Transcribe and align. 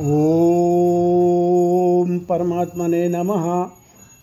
ओम 0.00 2.18
परमात्मने 2.18 3.08
नमः। 3.08 3.70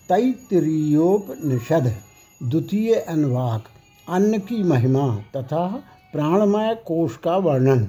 तैतरीयोपनिषद 0.08 1.92
द्वितीय 2.42 2.94
अनुवाक, 2.94 3.64
अन्न 4.08 4.38
की 4.38 4.62
महिमा 4.62 5.22
तथा 5.36 5.82
प्राणमय 6.12 6.74
कोश 6.74 7.16
का 7.16 7.36
वर्णन। 7.36 7.88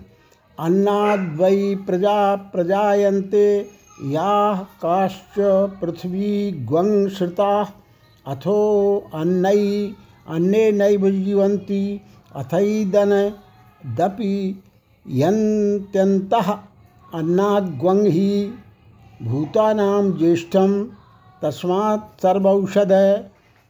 अन्नाद 0.60 1.42
वै 1.42 1.76
प्रजा 1.76 2.36
प्रजायन्ते, 2.36 3.70
याः 4.06 4.56
काश्च 4.56 5.72
पृथ्वी 5.82 6.52
ग्वंश्रिता 6.52 7.74
अथो 8.28 9.04
अन्नै 9.14 9.92
अन्ने 10.28 10.72
नैव 10.72 11.10
जीवन्ति, 11.10 12.02
अथैदनदपि 12.36 14.64
यन्त्यन्तः। 15.10 16.58
अन्नाद्ग्वं 17.14 18.06
हि 18.06 18.52
भूतानां 19.22 20.18
ज्येष्ठं 20.18 20.84
तस्मात् 21.42 22.26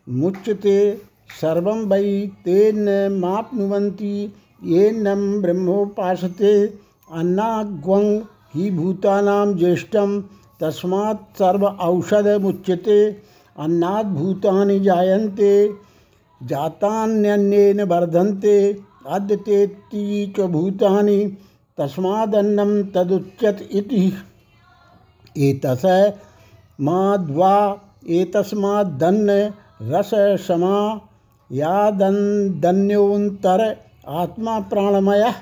मुच्यते 0.09 1.01
सर्वं 1.41 1.81
वै 1.85 2.27
तेन 2.45 2.87
माप्नुवन्ति, 3.21 4.33
येनं 4.63 5.41
ब्रह्मोपासते। 5.41 6.53
अन्नाद्ग्वं 7.11 8.07
हि 8.55 8.69
भूतानां 8.71 9.57
ज्येष्ठं 9.57 10.21
तस्मात् 10.61 11.37
सर्व 11.37 11.65
औषधमुच्यते 11.67 12.99
अन्नाद् 13.59 14.15
भूतानि 14.15 14.79
जायन्ते, 14.79 15.53
जातान्यन्येन 16.43 17.81
वर्धन्ते। 17.83 18.81
अद्यतेति 19.09 20.33
च 20.37 20.41
भूतानि 20.41 21.37
तस्मादन्नं 21.77 22.83
तदुच्यत 22.83 23.69
इति। 23.71 24.13
एतस 25.37 26.13
माद्वा 26.81 27.79
एतस्मादन्न 28.09 29.29
रससमा 29.81 31.01
यादन्योन्तर 31.51 33.75
आत्मा 34.07 34.59
प्राणमयः, 34.59 35.33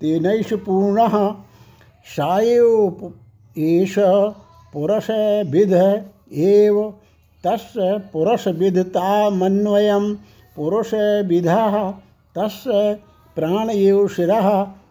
तेनैष 0.00 0.52
पूर्णः 0.52 1.34
सा 2.04 2.38
एव 2.40 3.12
एष 3.58 3.94
पुरुषविद 4.72 5.72
एव, 6.32 6.94
तस्य 7.44 7.98
पुरुषविदतामन्वयं 8.12 10.14
पुरुषविधः 10.56 11.90
तस्य 12.38 12.98
प्राण 13.36 13.70
एव 13.70 14.06
शिरः 14.08 14.48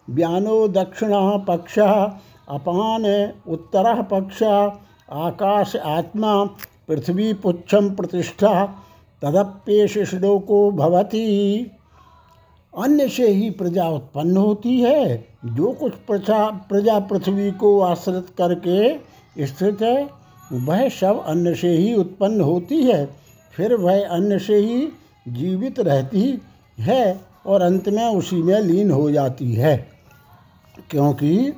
व्यानो 0.09 0.67
दक्षिण 0.67 1.11
पक्ष, 1.47 1.79
अपान 1.79 3.05
उत्तर 3.47 4.01
पक्ष, 4.01 4.43
आकाश 4.43 5.75
आत्मा 5.75 6.43
पृथ्वी 6.87 7.33
पुच्छम 7.33 7.89
प्रतिष्ठा 7.89 8.65
तदप्येश 9.21 9.97
श्लोको 10.09 10.71
भवती। 10.71 11.71
अन्य 12.73 13.07
से 13.09 13.27
ही 13.27 13.49
प्रजा 13.49 13.87
उत्पन्न 13.89 14.37
होती 14.37 14.79
है, 14.81 15.27
जो 15.45 15.71
कुछ 15.71 15.93
प्रजा 16.07 16.45
प्रजा 16.69 16.99
पृथ्वी 16.99 17.51
को 17.51 17.79
आश्रित 17.81 18.27
करके 18.37 19.47
स्थित 19.47 19.81
है, 19.81 20.09
वह 20.53 20.87
सब 20.89 21.23
अन्न 21.27 21.53
से 21.53 21.69
ही 21.69 21.93
उत्पन्न 21.93 22.41
होती 22.41 22.81
है, 22.83 23.05
फिर 23.53 23.75
वह 23.75 24.07
अन्न 24.07 24.37
से 24.37 24.55
ही 24.55 24.87
जीवित 25.27 25.79
रहती 25.79 26.41
है 26.79 27.19
और 27.45 27.61
अंत 27.61 27.89
में 27.89 28.05
उसी 28.05 28.41
में 28.43 28.59
लीन 28.59 28.91
हो 28.91 29.09
जाती 29.11 29.53
है। 29.53 29.96
क्योंकि 30.89 31.53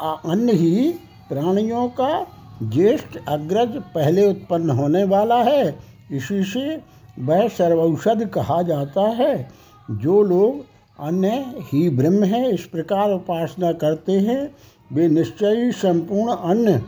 अन्न 0.00 0.48
ही 0.48 0.90
प्राणियों 1.28 1.88
का 1.88 2.26
ज्येष्ठ 2.62 3.18
अग्रज 3.28 3.82
पहले 3.94 4.26
उत्पन्न 4.30 4.70
होने 4.70 5.04
वाला 5.04 5.42
है। 5.42 5.78
इसी 6.12 6.42
से 6.44 6.82
वह 7.18 7.48
सर्वौषध 7.48 8.28
कहा 8.28 8.62
जाता 8.62 9.02
है। 9.02 9.48
जो 9.90 10.22
लोग 10.22 10.64
अन्य 11.00 11.28
ही 11.72 11.88
ब्रह्म 11.90 12.24
है, 12.24 12.54
इस 12.54 12.64
प्रकार 12.64 13.10
उपासना 13.10 13.72
करते 13.72 14.12
हैं, 14.12 14.54
वे 14.92 15.08
निश्चय 15.08 15.64
ही 15.64 15.72
संपूर्ण 15.72 16.32
अन्न 16.32 16.78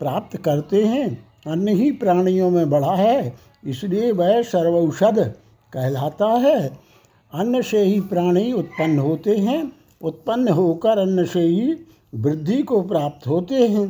प्राप्त 0.00 0.36
करते 0.36 0.84
हैं। 0.84 1.26
अन्न 1.46 1.68
ही 1.68 1.90
प्राणियों 1.92 2.50
में 2.50 2.70
बड़ा 2.70 2.94
है, 2.94 3.34
इसलिए 3.64 4.12
वह 4.12 4.42
सर्वौषध 4.42 5.34
कहलाता 5.72 6.26
है। 6.26 6.78
अन्न 7.34 7.62
से 7.62 7.82
ही 7.82 8.00
प्राणी 8.00 8.52
उत्पन्न 8.52 8.98
होते 8.98 9.36
हैं। 9.36 9.72
उत्पन्न 10.06 10.48
होकर 10.48 10.98
अन्न 10.98 11.24
से 11.24 11.40
ही 11.40 11.74
वृद्धि 12.14 12.62
को 12.62 12.82
प्राप्त 12.82 13.26
होते 13.26 13.68
हैं। 13.68 13.86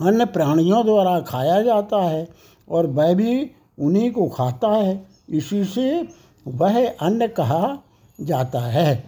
अन्न 0.00 0.24
प्राणियों 0.26 0.84
द्वारा 0.84 1.20
खाया 1.20 1.62
जाता 1.62 2.02
है 2.02 2.28
और 2.68 2.86
वह 2.86 3.14
भी 3.14 3.50
उन्हीं 3.78 4.10
को 4.12 4.28
खाता 4.28 4.68
है। 4.68 5.06
इसी 5.30 5.64
से 5.64 6.08
वह 6.46 6.88
अन्न 6.88 7.26
कहा 7.26 7.78
जाता 8.20 8.60
है। 8.60 9.04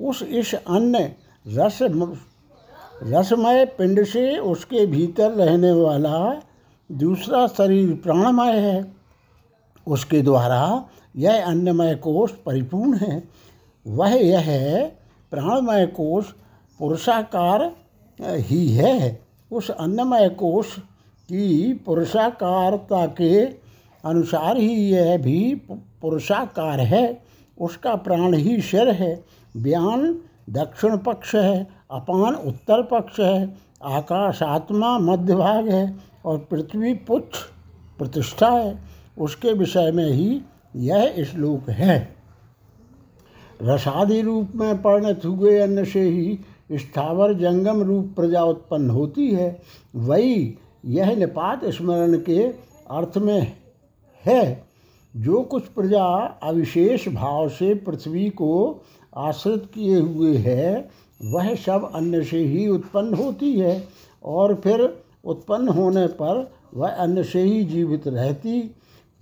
उस 0.00 0.22
इस 0.22 0.54
अन्न 0.54 1.08
रस 1.48 1.78
रसमय 3.02 3.64
पिंड 3.66 4.04
से 4.04 4.38
उसके 4.38 4.86
भीतर 4.86 5.30
रहने 5.30 5.72
वाला 5.72 6.42
दूसरा 6.92 7.46
शरीर 7.46 7.94
प्राणमय 7.94 8.58
है। 8.58 8.94
उसके 9.88 10.22
द्वारा 10.22 10.88
यह 11.16 11.46
अन्नमय 11.46 11.94
कोष 11.94 12.30
परिपूर्ण 12.46 12.96
है। 12.96 13.22
वह 13.86 14.10
यह 14.10 14.38
है 14.38 15.01
प्राणमय 15.32 15.86
कोष 15.86 16.24
पुरुषाकार 16.78 17.72
ही 18.20 18.68
है। 18.68 19.20
उस 19.52 19.70
अन्नमय 19.70 20.28
कोष 20.28 20.78
की 21.28 21.74
पुरुषाकारता 21.74 23.06
के 23.06 23.44
अनुसार 24.04 24.56
ही 24.56 24.74
यह 24.74 25.18
भी 25.18 25.54
पुरुषाकार 25.70 26.80
है। 26.80 27.22
उसका 27.60 27.96
प्राण 27.96 28.34
ही 28.34 28.60
सिर 28.60 28.88
है। 28.88 29.24
व्यान 29.56 30.20
दक्षिण 30.50 30.96
पक्ष 30.96 31.34
है। 31.34 31.68
अपान 31.90 32.34
उत्तर 32.34 32.82
पक्ष 32.82 33.20
है। 33.20 33.56
आकाश 33.84 34.42
आत्मा 34.42 34.98
मध्य 34.98 35.34
भाग 35.34 35.68
है। 35.68 35.96
और 36.24 36.38
पृथ्वी 36.38 36.94
पुच्छ 36.94 37.36
प्रतिष्ठा 37.98 38.50
है। 38.50 38.78
उसके 39.18 39.52
विषय 39.52 39.92
में 39.92 40.10
ही 40.10 40.40
यह 40.76 41.24
श्लोक 41.24 41.70
है। 41.70 42.21
रसादि 43.62 44.20
रूप 44.22 44.52
में 44.54 44.82
परिणत 44.82 45.24
हुए 45.24 45.58
अन्न 45.58 45.84
से 45.84 46.00
ही 46.00 46.38
स्थावर 46.72 47.32
जंगम 47.32 47.82
रूप 47.82 48.12
प्रजा 48.16 48.42
उत्पन्न 48.44 48.90
होती 48.90 49.30
है, 49.30 49.60
वही 49.96 50.58
यह 50.86 51.14
निपात 51.16 51.64
स्मरण 51.64 52.16
के 52.18 52.42
अर्थ 52.90 53.18
में 53.18 53.52
है। 54.24 54.64
जो 55.16 55.42
कुछ 55.42 55.66
प्रजा 55.66 56.04
अविशेष 56.42 57.08
भाव 57.08 57.48
से 57.48 57.74
पृथ्वी 57.74 58.28
को 58.30 58.82
आश्रित 59.16 59.70
किए 59.74 59.98
हुए 59.98 60.36
है, 60.36 60.90
वह 61.24 61.54
सब 61.54 61.90
अन्न 61.94 62.22
से 62.22 62.38
ही 62.38 62.68
उत्पन्न 62.68 63.14
होती 63.14 63.52
है 63.60 63.84
और 64.24 64.54
फिर 64.54 65.02
उत्पन्न 65.24 65.68
होने 65.68 66.06
पर 66.06 66.50
वह 66.74 66.88
अन्न 66.88 67.22
से 67.22 67.42
ही 67.42 67.64
जीवित 67.64 68.08
रहती, 68.08 68.60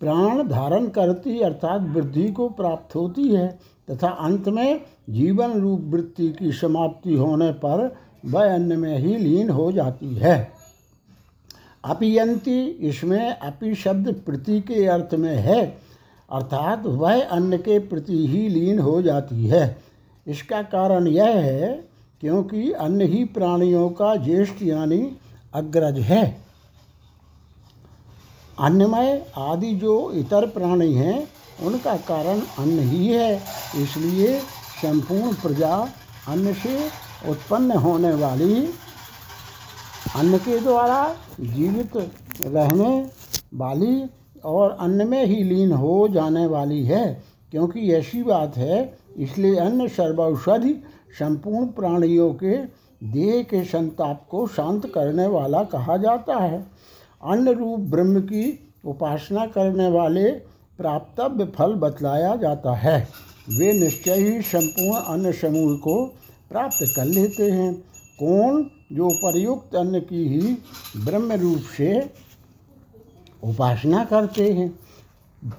प्राण 0.00 0.48
धारण 0.48 0.86
करती 0.88 1.40
अर्थात 1.40 1.80
वृद्धि 1.80 2.28
को 2.28 2.48
प्राप्त 2.48 2.94
होती 2.94 3.28
है। 3.28 3.58
तथा 3.90 4.08
अंत 4.08 4.48
में 4.48 4.80
जीवन 5.10 5.60
रूप 5.60 5.80
वृत्ति 5.84 6.28
की 6.28 6.52
समाप्ति 6.52 7.14
होने 7.14 7.50
पर 7.64 7.96
वह 8.26 8.54
अन्न 8.54 8.78
में 8.78 8.98
ही 8.98 9.16
लीन 9.16 9.50
हो 9.50 9.70
जाती 9.72 10.14
है। 10.14 10.52
अपियंती 11.84 12.64
इसमें 12.88 13.30
अपि 13.30 13.74
शब्द 13.74 14.12
प्रति 14.26 14.60
के 14.60 14.86
अर्थ 14.86 15.14
में 15.14 15.34
है, 15.36 15.64
अर्थात 16.30 16.86
वह 16.86 17.22
अन्न 17.22 17.56
के 17.58 17.78
प्रति 17.78 18.26
ही 18.26 18.48
लीन 18.48 18.78
हो 18.78 19.00
जाती 19.02 19.46
है। 19.46 19.76
इसका 20.26 20.62
कारण 20.62 21.06
यह 21.06 21.36
है 21.36 21.72
क्योंकि 22.22 22.70
अन्न 22.72 23.00
ही 23.02 23.24
प्राणियों 23.24 23.88
का 23.90 24.14
ज्येष्ठ 24.16 24.62
यानी 24.62 25.00
अग्रज 25.54 25.98
है। 25.98 26.24
अन्नमय 28.58 29.26
आदि 29.38 29.74
जो 29.74 30.10
इतर 30.12 30.46
प्राणी 30.46 30.92
हैं 30.94 31.28
उनका 31.62 31.96
कारण 32.08 32.40
अन्न 32.58 32.78
ही 32.80 33.06
है, 33.06 33.34
इसलिए 33.76 34.38
संपूर्ण 34.82 35.32
प्रजा 35.34 35.76
अन्न 36.28 36.52
से 36.54 36.76
उत्पन्न 37.30 37.76
होने 37.78 38.12
वाली 38.14 38.64
अन्न 40.16 40.38
के 40.38 40.58
द्वारा 40.60 41.02
जीवित 41.40 41.96
रहने 42.44 42.90
वाली 43.54 44.04
और 44.44 44.76
अन्न 44.80 45.06
में 45.08 45.24
ही 45.26 45.42
लीन 45.44 45.72
हो 45.72 46.08
जाने 46.08 46.46
वाली 46.46 46.84
है, 46.84 47.22
क्योंकि 47.52 47.92
ऐसी 47.92 48.22
बात 48.22 48.56
है, 48.56 48.98
इसलिए 49.18 49.56
अन्न 49.58 49.88
सर्वौषधि 49.90 50.74
संपूर्ण 51.18 51.66
प्राणियों 51.68 52.32
के 52.34 52.56
देह 53.02 53.42
के 53.42 53.62
संताप 53.64 54.26
को 54.30 54.46
शांत 54.48 54.86
करने 54.86 55.26
वाला 55.26 55.62
कहा 55.66 55.96
जाता 55.96 56.36
है। 56.36 56.58
अन्न 57.22 57.54
रूप 57.54 57.80
ब्रह्म 57.90 58.20
की 58.22 58.44
उपासना 58.84 59.46
करने 59.48 59.88
वाले 59.90 60.30
प्राप्तव्य 60.80 61.44
फल 61.44 61.74
बतलाया 61.74 62.36
जाता 62.36 62.74
है। 62.74 63.08
वे 63.48 63.72
निश्चय 63.72 64.14
ही 64.14 64.42
संपूर्ण 64.42 65.00
अन्न 65.00 65.32
समूह 65.32 65.76
को 65.76 66.04
प्राप्त 66.50 66.92
कर 66.96 67.04
लेते 67.04 67.50
हैं। 67.50 67.74
कौन 68.18 68.70
जो 68.92 69.08
परयुक्त 69.08 69.74
अन्न 69.74 70.00
की 70.00 70.28
ही 70.28 70.56
ब्रह्म 71.04 71.32
रूप 71.32 71.58
से 71.76 72.10
उपासना 73.44 74.04
करते 74.04 74.52
हैं? 74.52 74.78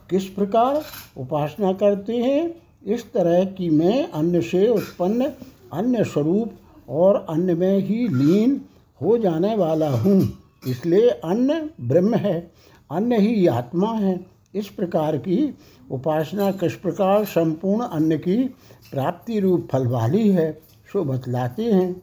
किस 0.10 0.26
प्रकार 0.26 0.82
उपासना 1.18 1.74
करते 1.74 2.18
हैं? 2.18 2.54
इस 2.86 3.14
तरह 3.14 3.46
कि 3.46 3.70
मैं 3.70 4.12
अन्न 4.12 4.42
से 4.42 4.68
उत्पन्न 4.68 5.32
अन्य 5.74 6.04
स्वरूप 6.04 6.54
और 6.90 7.26
अन्न 7.30 7.58
में 7.58 7.78
ही 7.78 8.08
लीन 8.08 8.62
हो 9.02 9.18
जाने 9.18 9.56
वाला 9.56 9.90
हूँ। 9.90 10.22
इसलिए 10.68 11.10
अन्न 11.10 11.70
ब्रह्म 11.82 12.16
है। 12.16 12.52
अन्न 12.92 13.20
ही 13.20 13.48
आत्मा 13.48 13.94
है। 13.94 14.31
इस 14.54 14.68
प्रकार 14.68 15.18
की 15.18 15.56
उपासना 15.92 16.52
किस 16.52 16.74
प्रकार 16.76 17.26
संपूर्ण 17.26 17.84
अन्न 17.84 18.18
की 18.18 18.44
प्राप्ति 18.92 19.40
रूप 19.40 19.68
फल 19.72 19.88
वाली 19.88 20.30
है, 20.30 20.52
सो 20.94 21.04
बतलाते 21.04 21.72
हैं। 21.72 22.02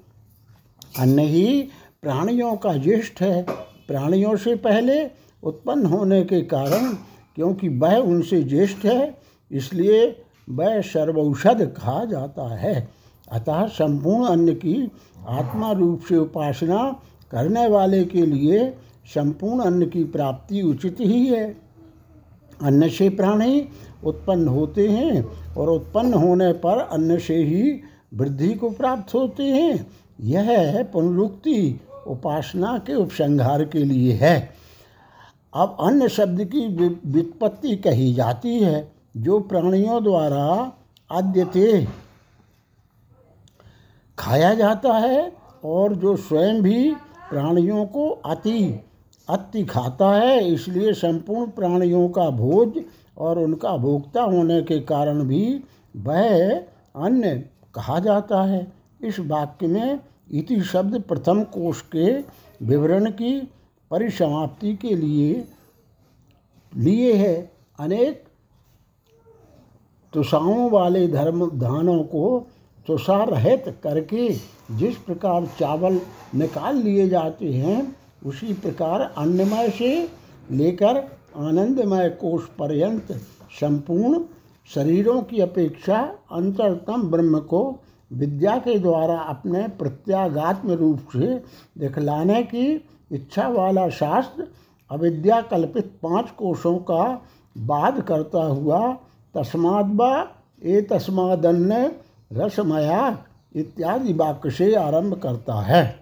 अन्न 0.99 1.19
ही 1.19 1.63
प्राणियों 2.03 2.57
का 2.57 2.73
ज्येष्ठ 2.77 3.21
है। 3.23 3.43
प्राणियों 3.89 4.37
से 4.37 4.55
पहले 4.55 5.05
उत्पन्न 5.43 5.87
होने 5.87 6.23
के 6.25 6.41
कारण 6.43 6.93
क्योंकि 7.37 7.69
वह 7.69 7.97
उनसे 7.97 8.43
ज्येष्ठ 8.43 8.85
है, 8.85 9.19
इसलिए 9.51 10.25
वह 10.51 10.81
सर्वौषध 10.81 11.63
कहा 11.77 12.05
जाता 12.05 12.49
है। 12.57 12.89
अतः 13.33 13.67
संपूर्ण 13.67 14.27
अन्न 14.27 14.55
की 14.55 14.91
आत्मा 15.29 15.73
रूप 15.73 16.03
से 16.09 16.17
उपासना 16.17 17.01
करने 17.31 17.67
वाले 17.69 18.05
के 18.05 18.27
लिए 18.27 18.69
संपूर्ण 19.15 19.61
अन्न 19.61 19.87
की 19.87 20.05
प्राप्ति 20.05 20.63
उचित 20.63 21.01
ही 21.01 21.27
है। 21.27 21.68
अन्न 22.63 22.89
से 22.89 23.09
प्राणी 23.09 23.69
उत्पन्न 24.05 24.49
होते 24.49 24.89
हैं 24.89 25.23
और 25.55 25.69
उत्पन्न 25.71 26.15
होने 26.15 26.53
पर 26.53 26.79
अन्न 26.81 27.19
से 27.19 27.37
ही 27.37 27.81
वृद्धि 28.15 28.55
को 28.55 28.71
प्राप्त 28.71 29.15
होते 29.15 29.43
हैं। 29.43 29.87
यह 30.21 30.51
है 30.51 30.83
पुनरुक्ति 30.85 31.81
उपासना 32.07 32.77
के 32.79 32.95
उपसंहार 32.95 33.65
के 33.65 33.85
लिए 33.85 34.13
है। 34.13 34.37
अब 35.55 35.77
अन्य 35.81 36.09
शब्द 36.09 36.45
की 36.45 36.67
वित्पत्ति 37.07 37.77
कही 37.77 38.13
जाती 38.15 38.59
है, 38.59 38.93
जो 39.17 39.39
प्राणियों 39.41 40.03
द्वारा 40.05 40.73
आद्यते 41.11 41.87
खाया 44.19 44.55
जाता 44.55 44.93
है 44.93 45.33
और 45.65 45.95
जो 45.95 46.17
स्वयं 46.17 46.63
भी 46.63 46.91
प्राणियों 47.31 47.85
को 47.87 48.09
अति 48.09 48.81
अति 49.29 49.65
खाता 49.65 50.11
है, 50.11 50.49
इसलिए 50.49 50.93
संपूर्ण 50.95 51.51
प्राणियों 51.51 52.09
का 52.09 52.29
भोज 52.31 52.83
और 53.19 53.39
उनका 53.39 53.77
भोक्ता 53.77 54.23
होने 54.23 54.61
के 54.63 54.79
कारण 54.81 55.23
भी 55.25 55.61
वह 55.97 56.57
अन्य 56.97 57.37
कहा 57.75 57.99
जाता 57.99 58.43
है। 58.43 58.67
इस 59.01 59.19
वाक्य 59.21 59.67
में 59.67 60.01
इति 60.31 60.61
शब्द 60.63 61.01
प्रथम 61.03 61.43
कोष 61.45 61.81
के 61.95 62.13
विवरण 62.67 63.11
की 63.11 63.41
परिसमाप्ति 63.91 64.75
के 64.77 64.95
लिए 64.97 65.45
लिए 66.73 67.13
है। 67.15 67.37
अनेक 67.79 68.25
तुषाओं 70.13 70.71
वाले 70.71 71.07
धर्म 71.09 71.47
धानों 71.51 72.03
को 72.05 72.47
तुषार 72.87 73.29
रहित 73.29 73.65
करके 73.83 74.29
जिस 74.71 74.97
प्रकार 74.97 75.47
चावल 75.59 76.01
निकाल 76.35 76.77
लिए 76.77 77.09
जाते 77.09 77.53
हैं 77.53 77.81
उसी 78.27 78.53
प्रकार 78.53 79.01
अन्नमय 79.01 79.71
से 79.71 80.09
लेकर 80.51 80.97
आनंदमय 81.37 82.09
कोष 82.11 82.45
पर्यंत 82.45 83.13
संपूर्ण 83.61 84.21
शरीरों 84.75 85.23
की 85.23 85.41
अपेक्षा 85.41 86.01
अंतरतम 86.33 87.03
ब्रह्म 87.03 87.39
को 87.39 87.81
विद्या 88.13 88.57
के 88.57 88.79
द्वारा 88.79 89.19
अपने 89.19 89.69
प्रत्यागात्म 89.69 90.73
रूप 90.73 90.99
से 91.13 91.43
दिखलाने 91.79 92.43
की 92.43 92.87
इच्छा 93.13 93.49
वाला 93.49 93.89
शास्त्र 93.89 94.47
अविद्या 94.91 95.41
कल्पित 95.41 95.87
पाँच 96.03 96.31
कोषों 96.31 96.79
का 96.79 97.23
बाद 97.59 98.01
करता 98.01 98.43
हुआ 98.45 98.93
तस्माद 99.35 99.97
व 100.01 100.29
ए 100.63 100.81
तस्मादन्न 100.81 101.91
रसमया 102.33 103.25
इत्यादि 103.57 104.13
वाक्य 104.13 104.51
से 104.51 104.75
आरंभ 104.75 105.15
करता 105.15 105.61
है। 105.61 105.98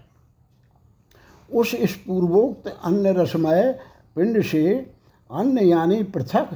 उस 1.55 1.75
इस 1.75 1.95
पूर्वोक्त 1.97 2.77
अन्य 2.85 3.13
रसमय 3.13 3.79
पिंड 4.17 4.43
से 4.43 4.93
अन्य 5.33 5.65
यानी 5.65 6.03
पृथक 6.03 6.49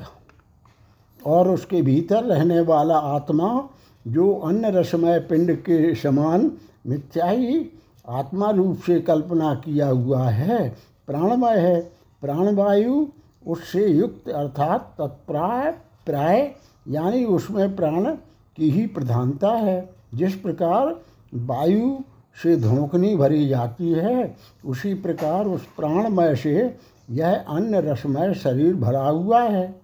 और 1.27 1.49
उसके 1.49 1.83
भीतर 1.83 2.25
रहने 2.25 2.61
वाला 2.61 2.99
आत्मा 2.99 3.69
जो 4.07 4.35
अन्य 4.35 4.71
रसमय 4.71 5.19
पिंड 5.19 5.57
के 5.57 5.95
समान 5.95 6.53
मिथ्याई 6.87 7.71
आत्मा 8.09 8.51
रूप 8.51 8.79
से 8.79 9.01
कल्पना 9.01 9.55
किया 9.55 9.89
हुआ 9.89 10.29
है, 10.29 10.77
प्राणमय 11.07 11.59
है। 11.59 11.93
प्राणवायु 12.23 13.07
उससे 13.47 13.87
युक्त 13.87 14.29
अर्थात 14.29 14.95
तत्प्राय, 14.99 15.73
प्राय 16.07 16.55
यानी 16.89 17.25
उसमें 17.25 17.77
प्राण 17.77 18.17
की 18.57 18.71
ही 18.71 18.87
प्रधानता 18.87 19.51
है। 19.51 19.95
जिस 20.15 20.35
प्रकार 20.35 21.01
वायु 21.35 21.99
से 22.37 22.57
धोकनी 22.57 23.17
भरी 23.17 23.49
जाती 23.49 23.91
है, 23.91 24.37
उसी 24.67 24.95
प्रकार 24.95 25.47
उस 25.47 25.67
प्राणमय 25.77 26.35
से 26.37 26.77
यह 27.11 27.45
अन्य 27.49 27.81
रसमय 27.81 28.35
शरीर 28.35 28.75
भरा 28.75 29.09
हुआ 29.09 29.43
है। 29.43 29.81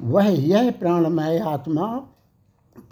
वह 0.00 0.26
यह 0.26 0.70
प्राणमय 0.70 1.38
आत्मा 1.38 1.86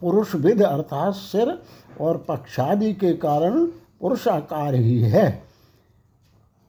पुरुष 0.00 0.34
विध 0.34 0.62
अर्थात 0.62 1.14
सिर 1.14 1.62
और 2.00 2.16
पक्षादि 2.28 2.92
के 2.92 3.12
कारण 3.12 3.66
पुरुषाकार 4.00 4.74
ही 4.74 5.00
है। 5.00 5.42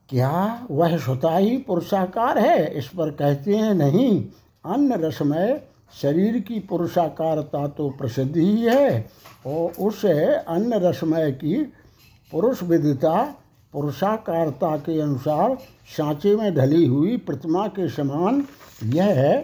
क्या 0.09 0.68
वह 0.71 0.97
स्वतः 0.97 1.38
ही 1.38 1.57
पुरुषाकार 1.57 2.38
है? 2.38 2.77
इस 2.77 2.88
पर 2.88 3.12
कहते 3.12 3.56
हैं, 3.56 3.74
नहीं, 3.74 4.25
अन्य 4.65 4.95
रसमय 4.97 5.62
शरीर 6.01 6.39
की 6.39 6.59
पुरुषाकारता 6.59 7.68
तो 7.68 7.89
प्रसिद्ध 7.89 8.38
ही 8.38 8.62
है 8.62 9.09
और 9.47 9.71
उस 9.80 10.06
अन्य 10.06 10.80
रसमय 10.89 11.31
की 11.31 11.74
पुरुष 12.31 12.64
विदिता, 12.64 13.36
पुरुषाकारता 13.74 14.78
के 14.78 15.00
अनुसार 15.02 15.56
सांचे 15.98 16.36
में 16.36 16.56
ढली 16.56 16.86
हुई 16.86 17.18
प्रतिमा 17.18 17.68
के 17.68 17.90
समान 17.90 18.46
यह 18.84 19.06
है। 19.06 19.38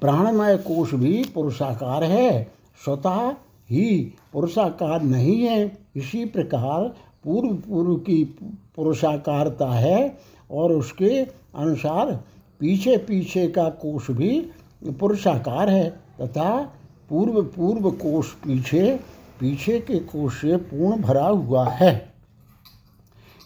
प्राणमय 0.00 0.56
कोश 0.56 0.94
भी 0.94 1.24
पुरुषाकार 1.34 2.04
है, 2.04 2.52
स्वतः 2.84 3.30
ही 3.70 4.14
पुरुषाकार 4.32 5.02
नहीं 5.02 5.40
है। 5.40 5.78
इसी 5.96 6.24
प्रकार 6.24 6.88
पूर्व 7.24 7.54
पूर्व 7.54 7.94
की 7.96 8.24
पुरुषाकारता 8.76 9.70
है 9.70 10.18
और 10.50 10.72
उसके 10.72 11.22
अनुसार 11.56 12.24
पीछे 12.60 12.96
पीछे 12.96 13.48
का 13.48 13.68
कोष 13.68 14.10
भी 14.10 14.50
पुरुषाकार 15.00 15.70
है 15.70 15.90
तथा 16.20 16.60
पूर्व 17.08 17.42
पूर्व 17.42 17.90
कोष 17.90 18.32
पीछे 18.32 19.00
पीछे 19.40 19.80
के 19.80 19.98
कोष 19.98 20.40
से 20.40 20.56
पूर्ण 20.56 21.02
भरा 21.02 21.26
हुआ 21.26 21.68
है। 21.68 22.12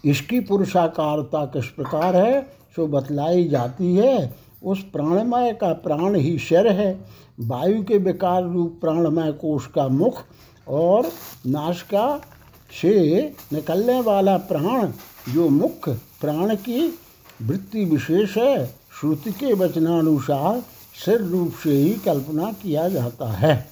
इसकी 0.04 0.40
पुरुषाकारता 0.40 1.44
किस 1.44 1.66
प्रकार 1.66 2.16
है, 2.16 2.42
सो 2.76 2.86
बतलाई 2.86 3.48
जाती 3.48 3.96
है। 3.96 4.34
उस 4.62 4.82
प्राणमय 4.82 5.52
का 5.52 5.72
प्राण 5.72 6.14
ही 6.16 6.38
शर 6.38 6.72
है। 6.72 7.04
वायु 7.40 7.84
के 7.84 7.98
विकार 7.98 8.44
रूप 8.44 8.78
प्राणमय 8.80 9.32
कोष 9.32 9.66
का 9.66 9.88
मुख 9.88 10.22
और 10.68 11.12
नाशिका 11.46 12.20
से 12.80 13.24
निकलने 13.52 14.00
वाला 14.00 14.36
प्राण, 14.36 14.92
जो 15.32 15.48
मुख्य 15.48 15.92
प्राण 16.20 16.54
की 16.54 16.98
वृत्ति 17.42 17.84
विशेष 17.84 18.36
है, 18.36 18.66
श्रुति 19.00 19.30
के 19.32 19.52
वचनानुसार 19.52 20.62
सिर 21.04 21.20
रूप 21.20 21.52
से 21.52 21.70
ही 21.70 21.90
कल्पना 21.90 22.52
किया 22.52 22.88
जाता 22.88 23.32
है। 23.32 23.68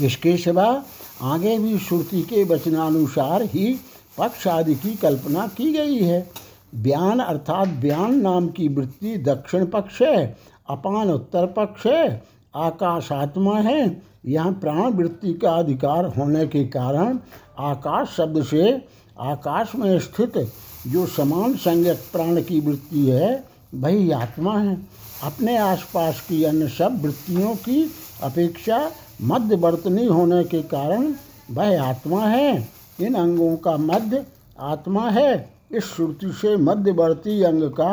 इसके 0.00 0.36
सिवा 0.36 0.84
आगे 1.22 1.58
भी 1.58 1.78
श्रुति 1.78 2.22
के 2.22 2.44
वचनानुसार 2.44 3.42
ही 3.42 3.74
पक्ष 4.18 4.46
आदि 4.46 4.74
की 4.74 4.94
कल्पना 4.94 5.46
की 5.46 5.72
गई 5.72 5.98
है। 5.98 6.26
ब्यान 6.74 7.20
अर्थात 7.20 7.68
ब्यान 7.80 8.14
नाम 8.20 8.48
की 8.48 8.68
वृत्ति 8.68 9.16
दक्षिण 9.16 9.66
पक्ष 9.66 10.00
है, 10.02 10.36
अपान 10.68 11.10
उत्तर 11.10 11.46
पक्ष 11.46 11.86
है 11.86 12.22
आकाश 12.54 13.12
आत्मा 13.12 13.58
है। 13.58 14.02
यहाँ 14.26 14.52
प्राण 14.52 14.92
वृत्ति 14.92 15.32
का 15.34 15.52
अधिकार 15.52 16.04
होने 16.06 16.46
के 16.46 16.64
कारण 16.64 17.18
आकाश 17.58 18.08
शब्द 18.08 18.44
से 18.44 18.72
आकाश 19.20 19.74
में 19.74 19.98
स्थित 19.98 20.38
जो 20.86 21.06
समान 21.06 21.54
संज्ञक 21.56 21.98
प्राण 22.12 22.42
की 22.42 22.60
वृत्ति 22.60 23.06
है, 23.06 23.44
वही 23.74 24.10
आत्मा 24.10 24.58
है। 24.58 24.76
अपने 25.22 25.56
आसपास 25.56 26.20
की 26.20 26.42
अन्य 26.44 26.68
सब 26.68 27.00
वृत्तियों 27.02 27.54
की 27.56 27.82
अपेक्षा 28.22 28.78
मध्यवर्तनी 29.24 30.06
होने 30.06 30.42
के 30.44 30.62
कारण 30.62 31.12
वह 31.50 31.82
आत्मा 31.82 32.26
है। 32.26 32.68
इन 33.00 33.14
अंगों 33.14 33.56
का 33.56 33.76
मध्य 33.76 34.24
आत्मा 34.58 35.08
है। 35.10 35.50
इस 35.72 35.84
श्रुति 35.84 36.32
से 36.32 36.56
मध्यवर्ती 36.56 37.42
अंग 37.42 37.62
का 37.70 37.92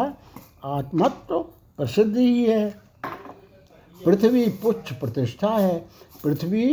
आत्मत्व 0.64 1.40
प्रसिद्ध 1.78 2.16
ही 2.18 2.46
है। 2.46 2.70
पृथ्वी 4.06 4.46
पुच्छ 4.62 4.94
प्रतिष्ठा 4.94 5.50
है। 5.50 5.78
पृथ्वी 6.24 6.66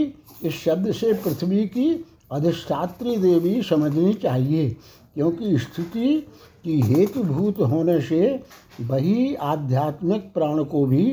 इस 0.42 0.54
शब्द 0.54 0.92
से 0.92 1.12
पृथ्वी 1.14 1.64
की 1.66 2.04
अधिष्ठात्री 2.32 3.16
देवी 3.16 3.62
समझनी 3.62 4.12
चाहिए, 4.14 4.68
क्योंकि 5.14 5.58
स्थिति 5.58 6.18
की 6.64 6.80
हेतुभूत 6.80 7.60
होने 7.60 8.00
से 8.00 8.44
वही 8.80 9.34
आध्यात्मिक 9.34 10.32
प्राण 10.34 10.62
को 10.64 10.84
भी 10.86 11.04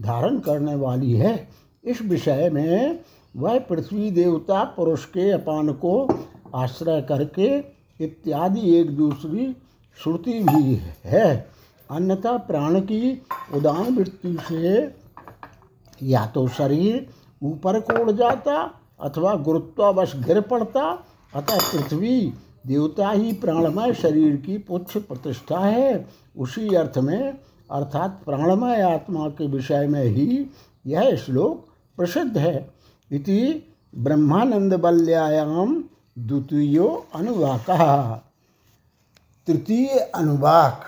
धारण 0.00 0.38
करने 0.38 0.74
वाली 0.74 1.12
है। 1.12 1.36
इस 1.84 2.02
विषय 2.02 2.50
में 2.52 3.00
वह 3.36 3.58
पृथ्वी 3.58 4.10
देवता, 4.10 4.62
पुरुष 4.64 5.04
के 5.04 5.30
अपान 5.30 5.72
को 5.72 6.08
आश्रय 6.54 7.00
करके 7.02 7.56
इत्यादि 8.04 8.76
एक 8.76 8.96
दूसरी 8.96 9.56
श्रुति 9.98 10.32
भी 10.32 10.80
है। 11.04 11.50
अन्यथा 11.90 12.36
प्राण 12.36 12.80
की 12.80 13.22
उदान 13.54 13.96
वृत्ति 13.96 14.36
से 14.48 14.94
या 16.02 16.24
तो 16.26 16.46
शरीर 16.48 17.06
ऊपर 17.42 17.80
को 17.80 18.00
उड़ 18.02 18.10
जाता 18.10 18.56
अथवा 19.00 19.34
गुरुत्वावश 19.34 20.12
गिर 20.16 20.40
पड़ता, 20.40 21.04
अतः 21.34 21.58
पृथ्वी 21.72 22.32
देवता 22.66 23.10
ही 23.10 23.32
प्राणमय 23.32 23.92
शरीर 23.94 24.36
की 24.36 24.58
पुच्छ 24.58 24.96
प्रतिष्ठा 24.96 25.58
है। 25.58 26.06
उसी 26.36 26.74
अर्थ 26.74 26.98
में, 26.98 27.38
अर्थात 27.70 28.20
प्राणमय 28.24 28.80
आत्मा 28.82 29.28
के 29.28 29.46
विषय 29.46 29.86
में 29.86 30.04
ही 30.04 30.46
यह 30.86 31.16
श्लोक 31.16 31.66
प्रसिद्ध 31.96 32.38
है। 32.38 32.70
इति 33.12 33.68
ब्रह्मानंद 33.98 34.74
बल्यायाम 34.74 35.84
द्वितीय 36.18 36.78
अनुवाक। 37.14 37.70
तृतीय 39.46 39.88
अनुवाक। 40.14 40.80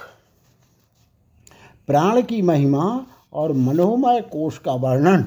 प्राण 1.87 2.23
की 2.23 2.43
महिमा 2.43 3.07
और 3.33 3.53
मनोमय 3.53 4.21
कोश 4.21 4.59
का 4.59 4.73
वर्णन। 4.73 5.23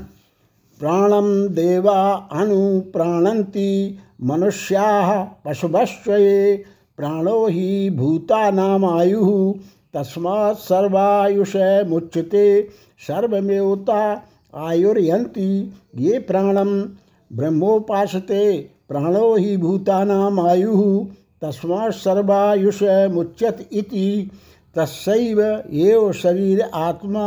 प्राणम 0.80 1.48
देवा 1.48 2.30
अनु 2.32 2.82
प्राणंती 2.82 4.00
मनुष्या 4.24 5.24
पशुभस्वे 5.46 6.58
प्राणो 6.98 7.48
ही 7.48 7.90
भूतानामायु 7.90 9.56
तस्मा 9.94 10.54
सर्वायुष 10.54 11.56
मुच्यते, 11.88 12.70
सर्वमेवता 13.08 14.16
आयुर्यंती 14.54 15.50
ये 15.96 16.20
प्राणम 16.20 16.70
ब्रह्मोपासते, 17.32 18.46
प्राणो 18.90 19.36
ही 19.36 19.56
भूतानाम 19.58 20.40
आयु 20.48 21.06
तस्मा 21.44 21.90
सर्वायुष 21.94 22.82
मुच्यत 23.12 23.68
इति 23.72 24.30
तस्व 24.76 25.42
एव 25.42 26.12
शरीर 26.14 26.62
आत्मा 26.62 27.26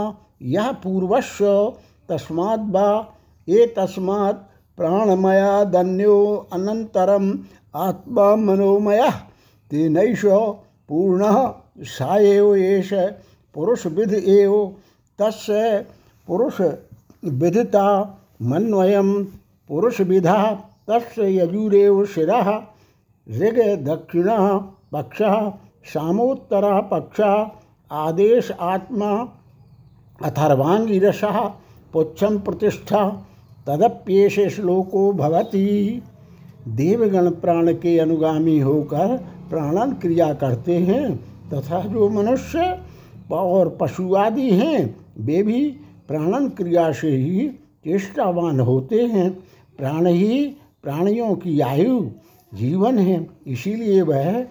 यह 0.55 0.71
पूर्वस्व 0.83 1.47
तस्मात् 2.09 2.71
बा 2.73 2.88
ये 3.49 3.67
तस्मात् 3.79 4.45
प्राणमया 4.79 5.62
दन्यो 5.73 6.19
अनंतरम 6.52 7.33
आत्मा 7.75 8.35
मनोमय 8.37 9.09
तेनैष 9.71 10.23
पूर्ण, 10.88 11.33
सा 11.87 12.17
एव 12.19 12.55
एष 12.55 12.93
पुरुष 13.55 13.87
विध 13.87 14.12
एव 14.14 14.55
तस् 15.19 15.47
पुरुष 16.29 16.61
विधता 17.25 17.87
मन्वयम 18.43 19.25
पुरुष 19.69 20.00
विधा 20.00 20.43
तस् 20.91 21.19
यजुरेव 21.19 22.05
शिरा, 22.05 22.41
ऋग 23.29 23.59
दक्षिण 23.85 24.29
पक्ष, 24.93 25.19
सामोत्तर 25.93 26.81
पक्ष, 26.83 27.21
आदेश 27.91 28.50
आत्मा 28.61 29.11
अथर्वांगिरस 30.25 31.21
पुच्छम 31.93 32.38
प्रतिष्ठा, 32.38 33.07
तदप्येष 33.67 34.38
श्लोको 34.57 35.12
भवती। 35.12 36.02
देवगण 36.69 37.31
प्राण 37.31 37.73
के 37.73 37.99
अनुगामी 37.99 38.59
होकर 38.59 39.17
प्राणन 39.50 39.93
क्रिया 39.93 40.33
करते 40.35 40.76
हैं, 40.79 41.17
तथा 41.50 41.81
जो 41.81 42.09
मनुष्य 42.09 42.79
और 43.33 43.79
पशु 43.81 44.14
आदि 44.14 44.50
हैं, 44.50 44.97
वे 45.19 45.43
भी 45.43 45.76
प्राणन 46.09 46.49
क्रिया 46.49 46.92
से 46.92 47.09
ही 47.09 47.49
चेष्टावान 47.85 48.61
होते 48.61 49.06
हैं। 49.06 49.30
प्राण 49.78 50.06
ही 50.06 50.56
प्राणियों 50.82 51.35
की 51.35 51.61
आयु 51.61 52.11
जीवन 52.54 52.99
है। 52.99 53.26
इसीलिए 53.47 54.02
वह 54.02 54.42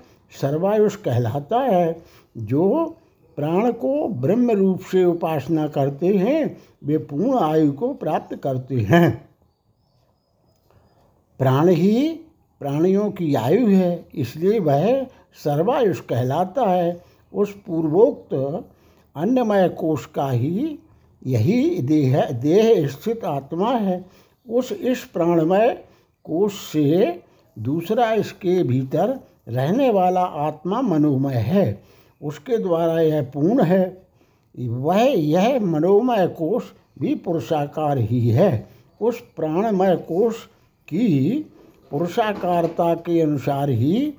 सर्वायुष 0.42 0.96
कहलाता 0.96 1.60
है। 1.60 2.04
जो 2.38 2.96
प्राण 3.36 3.72
को 3.72 4.08
ब्रह्म 4.08 4.52
रूप 4.52 4.80
से 4.80 5.06
उपासना 5.06 5.68
करते 5.68 6.08
हैं, 6.08 6.58
वे 6.84 6.98
पूर्ण 6.98 7.40
आयु 7.40 7.72
को 7.72 7.94
प्राप्त 7.94 8.36
करते 8.36 8.76
हैं। 8.76 9.30
प्राण 11.40 11.68
ही 11.68 12.20
प्राणियों 12.60 13.12
की 13.12 13.36
आयु 13.36 13.68
है, 13.68 14.06
इसलिए 14.16 14.60
वह 14.60 15.04
सर्वायुष 15.34 16.00
कहलाता 16.00 16.66
है। 16.66 17.04
उस 17.34 17.62
पूर्वोक्त 17.68 18.34
अन्नमय 19.16 19.70
कोष 19.70 20.06
का 20.06 20.30
ही 20.30 20.80
यही 21.28 21.82
देह 21.82 22.26
देह 22.26 22.88
स्थित 22.88 23.26
आत्मा 23.26 23.72
है। 23.72 24.06
उस 24.50 24.72
इस 24.72 25.04
प्राणमय 25.04 25.84
कोष 26.24 26.54
से 26.54 27.24
दूसरा 27.60 28.14
इसके 28.14 28.64
भीतर 28.64 29.20
रहने 29.48 29.90
वाला 29.90 30.22
आत्मा 30.22 30.82
मनोमय 30.82 31.34
है। 31.34 31.84
उसके 32.22 32.58
द्वारा 32.58 33.02
यह 33.02 33.22
पूर्ण 33.22 33.64
है। 33.64 34.08
वह, 34.60 35.02
यह 35.02 35.60
मनोमय 35.60 36.28
कोष 36.28 36.64
भी 37.00 37.16
पुरुषाकार 37.16 37.98
ही 37.98 38.30
है। 38.30 38.68
उस 39.02 39.20
प्राणमय 39.36 39.96
कोष 39.96 40.36
की 40.88 41.46
पुरुषाकारता 41.92 42.96
के 42.96 43.22
अनुसार 43.22 43.70
ही 43.70 44.14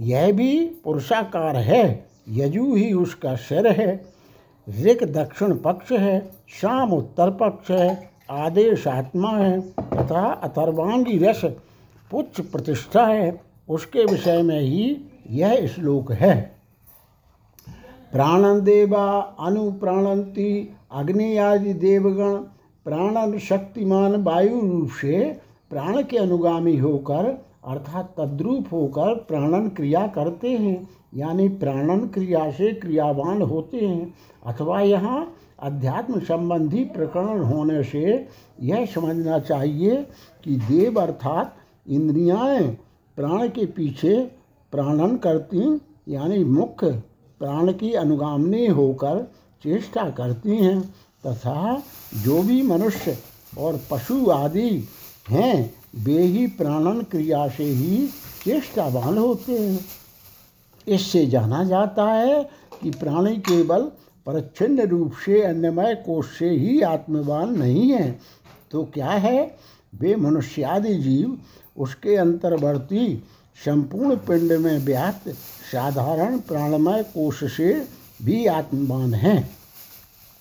यह 0.00 0.32
भी 0.32 0.66
पुरुषाकार 0.66 1.56
है। 1.56 2.06
यजु 2.28 2.74
ही 2.74 2.92
उसका 2.92 3.36
सिर 3.36 3.66
है। 3.66 4.17
ऋक 4.84 5.04
दक्षिण 5.04 5.56
पक्ष 5.56 5.92
है, 5.92 6.30
शाम 6.60 6.92
उत्तर 6.92 7.30
पक्ष 7.30 7.70
है, 7.70 8.10
आदेश 8.30 8.88
आत्मा 8.88 9.30
है, 9.30 9.60
तथा 9.70 10.32
अथर्वांगी 10.32 11.18
रस 11.18 11.44
पुच्छ 12.10 12.40
प्रतिष्ठा 12.40 13.06
है। 13.06 13.40
उसके 13.68 14.04
विषय 14.04 14.42
में 14.42 14.60
ही 14.60 15.00
यह 15.30 15.66
श्लोक 15.66 16.12
है। 16.12 16.58
प्राणन 18.12 18.60
देवा 18.60 19.36
अनुप्राणंती 19.40 20.74
अग्नि 20.92 21.36
आदि 21.36 21.72
देवगण 21.72 22.36
प्राणन 22.84 23.38
शक्तिमान 23.38 24.22
वायु 24.22 24.60
रूप 24.60 24.90
से 24.90 25.40
प्राण 25.70 26.02
के 26.02 26.18
अनुगामी 26.18 26.76
होकर 26.76 27.44
अर्थात 27.66 28.14
तद्रूप 28.18 28.66
होकर 28.72 29.14
प्राणन 29.14 29.68
क्रिया 29.68 30.06
करते 30.06 30.50
हैं। 30.50 30.88
यानी 31.12 31.48
प्राणन 31.48 32.06
क्रिया 32.06 32.50
से 32.50 32.72
क्रियावान 32.72 33.42
होते 33.42 33.76
हैं, 33.76 34.14
अथवा 34.46 34.80
यहाँ 34.80 35.34
अध्यात्म 35.62 36.20
संबंधी 36.20 36.84
प्रकरण 36.84 37.42
होने 37.42 37.82
से 37.82 38.28
यह 38.62 38.86
समझना 38.86 39.38
चाहिए 39.38 39.96
कि 40.44 40.56
देव 40.56 41.00
अर्थात 41.00 41.56
इंद्रियाएँ 41.88 42.68
प्राण 43.16 43.48
के 43.48 43.66
पीछे 43.66 44.16
प्राणन 44.72 45.16
करती, 45.16 45.80
यानी 46.08 46.44
मुख्य 46.44 46.90
प्राण 47.40 47.72
की 47.72 47.92
अनुगामनी 47.92 48.66
होकर 48.66 49.22
चेष्टा 49.62 50.10
करती 50.10 50.56
हैं, 50.56 50.80
तथा 51.26 51.82
जो 52.24 52.42
भी 52.42 52.62
मनुष्य 52.62 53.16
और 53.58 53.80
पशु 53.90 54.30
आदि 54.30 54.88
हैं, 55.28 55.74
वे 55.96 56.22
ही 56.22 56.46
प्राणन 56.46 57.02
क्रिया 57.02 57.48
से 57.48 57.64
ही 57.64 58.06
चेष्टावान 58.44 59.18
होते 59.18 59.58
हैं। 59.58 59.80
इससे 60.88 61.26
जाना 61.26 61.62
जाता 61.64 62.04
है 62.04 62.42
कि 62.82 62.90
प्राणी 62.90 63.36
केवल 63.36 63.82
परच्छिन्न 64.26 64.86
रूप 64.88 65.12
से 65.24 65.42
अन्यमय 65.42 65.94
कोष 66.06 66.26
से 66.38 66.50
ही 66.50 66.80
आत्मवान 66.80 67.56
नहीं 67.58 67.90
है। 67.90 68.10
तो 68.70 68.84
क्या 68.84 69.10
है? 69.10 69.56
वे 70.00 70.14
मनुष्यादि 70.16 70.94
जीव 70.94 71.38
उसके 71.76 72.16
अंतर्वर्ती 72.16 73.24
संपूर्ण 73.64 74.16
पिंड 74.16 74.52
में 74.52 74.78
व्याप्त 74.78 75.28
साधारण 75.72 76.38
प्राणमय 76.38 77.02
कोष 77.02 77.44
से 77.56 77.72
भी 78.22 78.46
आत्मवान 78.46 79.14
हैं। 79.14 79.50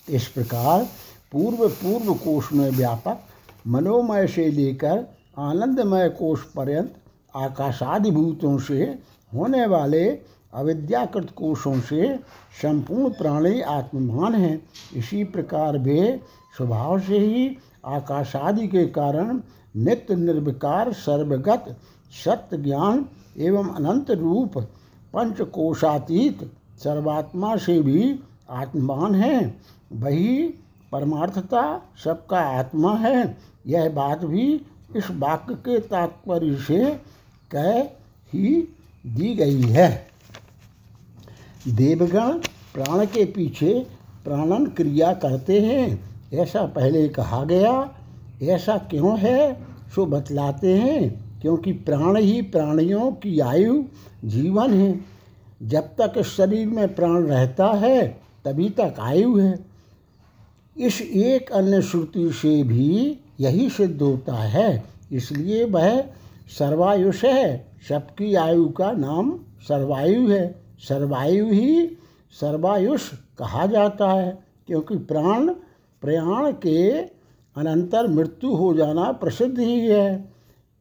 इस 0.07 0.27
प्रकार 0.27 0.83
पूर्व 1.31 1.67
पूर्व 1.69 2.13
कोष 2.13 2.51
में 2.53 2.69
व्यापक 2.71 3.23
मनोमय 3.67 4.27
से 4.27 4.47
लेकर 4.47 5.05
आनंदमय 5.37 6.09
कोष 6.09 6.41
पर्यंत 6.55 6.93
आकाशादिभूतों 7.35 8.57
से 8.59 8.83
होने 9.31 9.65
वाले 9.65 10.05
अविद्याकृत 10.53 11.31
कोषों 11.31 11.79
से 11.79 12.15
संपूर्ण 12.61 13.09
प्राणी 13.09 13.61
आत्मवान 13.61 14.35
हैं। 14.35 14.61
इसी 14.95 15.23
प्रकार 15.23 15.77
वे 15.77 16.19
स्वभाव 16.57 16.99
से 16.99 17.17
ही 17.17 17.57
आकाशादि 17.85 18.67
के 18.67 18.85
कारण 18.85 19.41
नित्य 19.75 20.15
निर्विकार, 20.15 20.93
सर्वगत 20.93 21.77
सत्य 22.25 22.57
ज्ञान 22.57 23.05
एवं 23.37 23.69
अनंत 23.69 24.11
रूप 24.11 24.57
पंचकोशातीत 25.13 26.51
सर्वात्मा 26.83 27.55
से 27.55 27.81
भी 27.81 28.19
आत्मान 28.49 29.15
है। 29.15 29.55
वही 29.93 30.53
परमार्थता 30.91 31.81
सबका 32.03 32.39
आत्मा 32.39 32.95
है। 32.95 33.37
यह 33.67 33.89
बात 33.89 34.25
भी 34.25 34.61
इस 34.95 35.11
वाक्य 35.11 35.53
के 35.53 35.79
तात्पर्य 35.79 36.55
से 36.55 37.01
कह 37.51 37.81
ही 38.33 38.75
दी 39.07 39.33
गई 39.35 39.61
है। 39.61 40.07
देवगण 41.67 42.31
प्राण 42.73 43.05
के 43.05 43.25
पीछे 43.25 43.87
प्राणन 44.23 44.65
क्रिया 44.65 45.13
करते 45.13 45.61
हैं। 45.61 46.03
ऐसा 46.33 46.63
पहले 46.63 47.09
कहा 47.09 47.43
गया, 47.43 47.95
ऐसा 48.43 48.77
क्यों 48.77 49.19
है? 49.19 49.57
सो 49.95 50.05
बतलाते 50.05 50.77
हैं, 50.77 51.25
क्योंकि 51.41 51.71
प्राण 51.71 52.17
ही 52.17 52.41
प्राणियों 52.41 53.11
की 53.11 53.39
आयु 53.39 53.83
जीवन 54.25 54.73
है। 54.73 54.99
जब 55.63 55.81
तक 55.81 56.21
शरीर 56.21 56.67
में 56.67 56.95
प्राण 56.95 57.23
रहता 57.23 57.67
है, 57.67 58.07
तभी 58.45 58.69
तक 58.69 58.95
आयु 58.99 59.37
है। 59.37 59.59
इस 60.77 61.01
एक 61.01 61.51
अन्य 61.51 61.81
श्रुति 61.81 62.31
से 62.31 62.63
भी 62.63 63.17
यही 63.39 63.69
सिद्ध 63.69 64.01
होता 64.01 64.35
है, 64.35 64.83
इसलिए 65.11 65.65
वह 65.65 66.01
सर्वायुष 66.47 67.25
है। 67.25 67.67
सबकी 67.89 68.35
आयु 68.35 68.69
का 68.69 68.91
नाम 68.91 69.39
सर्वायु 69.61 70.27
है। 70.27 70.66
सर्वायु 70.79 71.45
ही 71.45 71.97
सर्वायुष 72.33 73.09
कहा 73.37 73.65
जाता 73.65 74.09
है, 74.09 74.43
क्योंकि 74.67 74.97
प्राण, 74.97 75.49
प्रयाण 76.03 76.51
के 76.51 77.01
अनंतर 77.55 78.07
मृत्यु 78.07 78.55
हो 78.55 78.73
जाना 78.73 79.11
प्रसिद्ध 79.11 79.59
ही 79.59 79.79
है। 79.87 80.17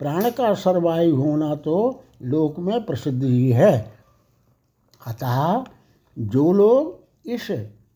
प्राण 0.00 0.30
का 0.30 0.52
सर्वायु 0.54 1.16
होना 1.16 1.54
तो 1.54 2.04
लोक 2.22 2.58
में 2.58 2.84
प्रसिद्ध 2.84 3.22
ही 3.24 3.50
है। 3.50 3.94
अतः 5.06 5.64
जो 6.16 6.52
लोग 6.52 7.30
इस 7.30 7.46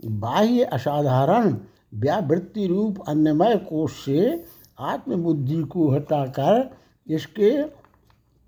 बाह्य 0.05 0.65
असाधारण 0.65 1.57
व्यावृत्ति 1.95 2.67
रूप 2.67 3.03
अन्यमय 3.09 3.57
कोष 3.69 4.05
से 4.05 4.45
आत्मबुद्धि 4.81 5.63
को 5.63 5.89
हटाकर 5.91 6.71
इसके 7.07 7.51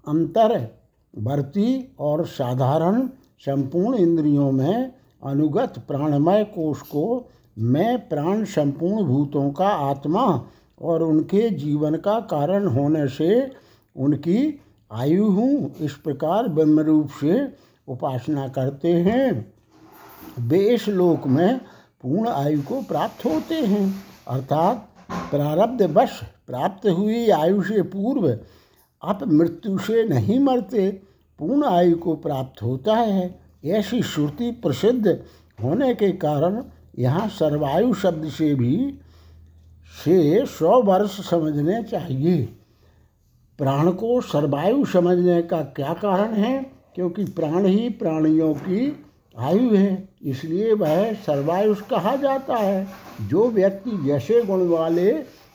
अंतर 0.04 0.54
वर्ती 1.14 1.94
और 1.99 2.26
साधारण 2.26 3.09
संपूर्ण 3.47 3.99
इंद्रियों 3.99 4.51
में 4.53 4.93
अनुगत 5.23 5.79
प्राणमय 5.89 6.45
कोष 6.45 6.81
को 6.81 7.29
मैं 7.59 7.99
प्राण 8.09 8.45
संपूर्ण 8.45 9.05
भूतों 9.05 9.51
का 9.51 9.69
आत्मा 9.69 10.25
और 10.81 11.03
उनके 11.03 11.49
जीवन 11.51 11.97
का 11.97 12.19
कारण 12.31 12.67
होने 12.67 13.07
से 13.09 13.51
उनकी 13.97 14.61
आयु 14.91 15.27
हूँ, 15.27 15.75
इस 15.81 15.93
प्रकार 15.95 16.49
ब्रह्म 16.49 16.81
रूप 16.81 17.09
से 17.21 17.43
उपासना 17.89 18.47
करते 18.49 18.93
हैं। 18.93 19.55
वे 20.39 20.59
इस 20.75 20.89
लोक 20.89 21.27
में 21.27 21.59
पूर्ण 22.03 22.29
आयु 22.29 22.63
को 22.63 22.81
प्राप्त 22.83 23.25
होते 23.25 23.55
हैं, 23.55 23.95
अर्थात 24.29 24.89
प्रारब्ध 25.31 25.83
वश 25.97 26.21
प्राप्त 26.47 26.89
हुई 26.89 27.29
आयु 27.31 27.63
से 27.63 27.83
पूर्व 27.83 28.29
अप 29.03 29.21
मृत्यु 29.25 29.79
से 29.79 30.05
नहीं 30.05 30.39
मरते। 30.41 30.91
पूर्ण 31.43 31.65
आयु 31.65 31.97
को 31.97 32.15
प्राप्त 32.15 32.63
होता 32.63 32.95
है। 32.95 33.41
ऐसी 33.65 34.03
श्रुति 34.03 34.51
प्रसिद्ध 34.51 35.21
होने 35.65 35.95
के 35.95 36.13
कारण 36.13 36.63
यहाँ 36.99 37.29
सर्वायु 37.29 37.95
शब्द 37.95 38.29
से 38.29 38.55
भी 38.55 38.99
से 40.05 40.47
सौ 40.47 40.83
वर्ष 40.83 41.31
समझने 41.31 41.83
चाहिए। 41.83 42.43
प्राण 43.59 43.91
को 43.91 44.21
सर्वायु 44.21 44.85
समझने 44.85 45.43
का 45.43 45.63
क्या 45.63 45.93
कारण 45.93 46.33
है? 46.33 46.63
क्योंकि 46.95 47.25
प्राण 47.25 47.67
ही 47.67 47.89
प्राणियों 47.89 48.55
की 48.55 49.07
आयु 49.39 49.75
है, 49.75 50.09
इसलिए 50.23 50.73
वह 50.73 51.13
सर्वायुष 51.13 51.81
कहा 51.81 52.17
जाता 52.17 52.57
है। 52.57 52.87
जो 53.23 53.51
व्यक्ति 53.51 53.91
जैसे 54.05 54.43
गुण 54.43 54.69
वाले 54.69 55.13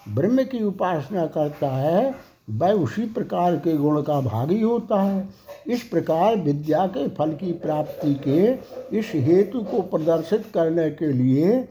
ब्रह्म 0.09 0.43
की 0.43 0.63
उपासना 0.63 1.25
करता 1.25 1.67
है 1.67 2.26
वह 2.49 2.71
उसी 2.71 3.05
प्रकार 3.05 3.55
के 3.55 3.77
गुण 3.77 4.01
का 4.01 4.21
भागी 4.21 4.61
होता 4.61 5.01
है। 5.01 5.29
इस 5.67 5.83
प्रकार 5.83 6.35
विद्या 6.35 6.87
के 6.87 7.07
फल 7.07 7.31
की 7.31 7.51
प्राप्ति 7.51 8.15
के 8.27 8.51
इस 8.97 9.11
हेतु 9.15 9.61
को 9.61 9.81
प्रदर्शित 9.81 10.45
करने 10.53 10.89
के 10.89 11.11
लिए 11.11 11.61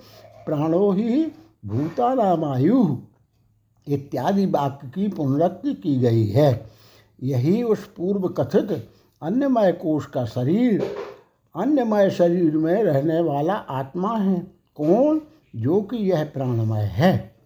प्राणो 0.46 0.90
ही 0.90 1.32
भूतानामायु 1.66 2.96
इत्यादि 3.88 4.46
वाक्य 4.46 4.88
की 4.88 5.08
पुनरुक्ति 5.08 5.74
की 5.74 5.96
गई 5.96 6.26
है। 6.26 6.66
यही 7.22 7.62
उस 7.62 7.86
पूर्व 7.86 8.28
कथित 8.28 8.90
अन्यमय 9.22 9.72
कोष 9.72 10.06
का 10.06 10.24
शरीर, 10.24 10.82
अन्यमय 11.56 12.10
शरीर 12.10 12.56
में 12.56 12.82
रहने 12.82 13.20
वाला 13.20 13.54
आत्मा 13.54 14.18
है। 14.18 14.38
कौन? 14.76 15.20
जो 15.56 15.80
कि 15.80 15.96
यह 15.96 16.24
प्राणमय 16.24 16.82
है। 16.82 17.36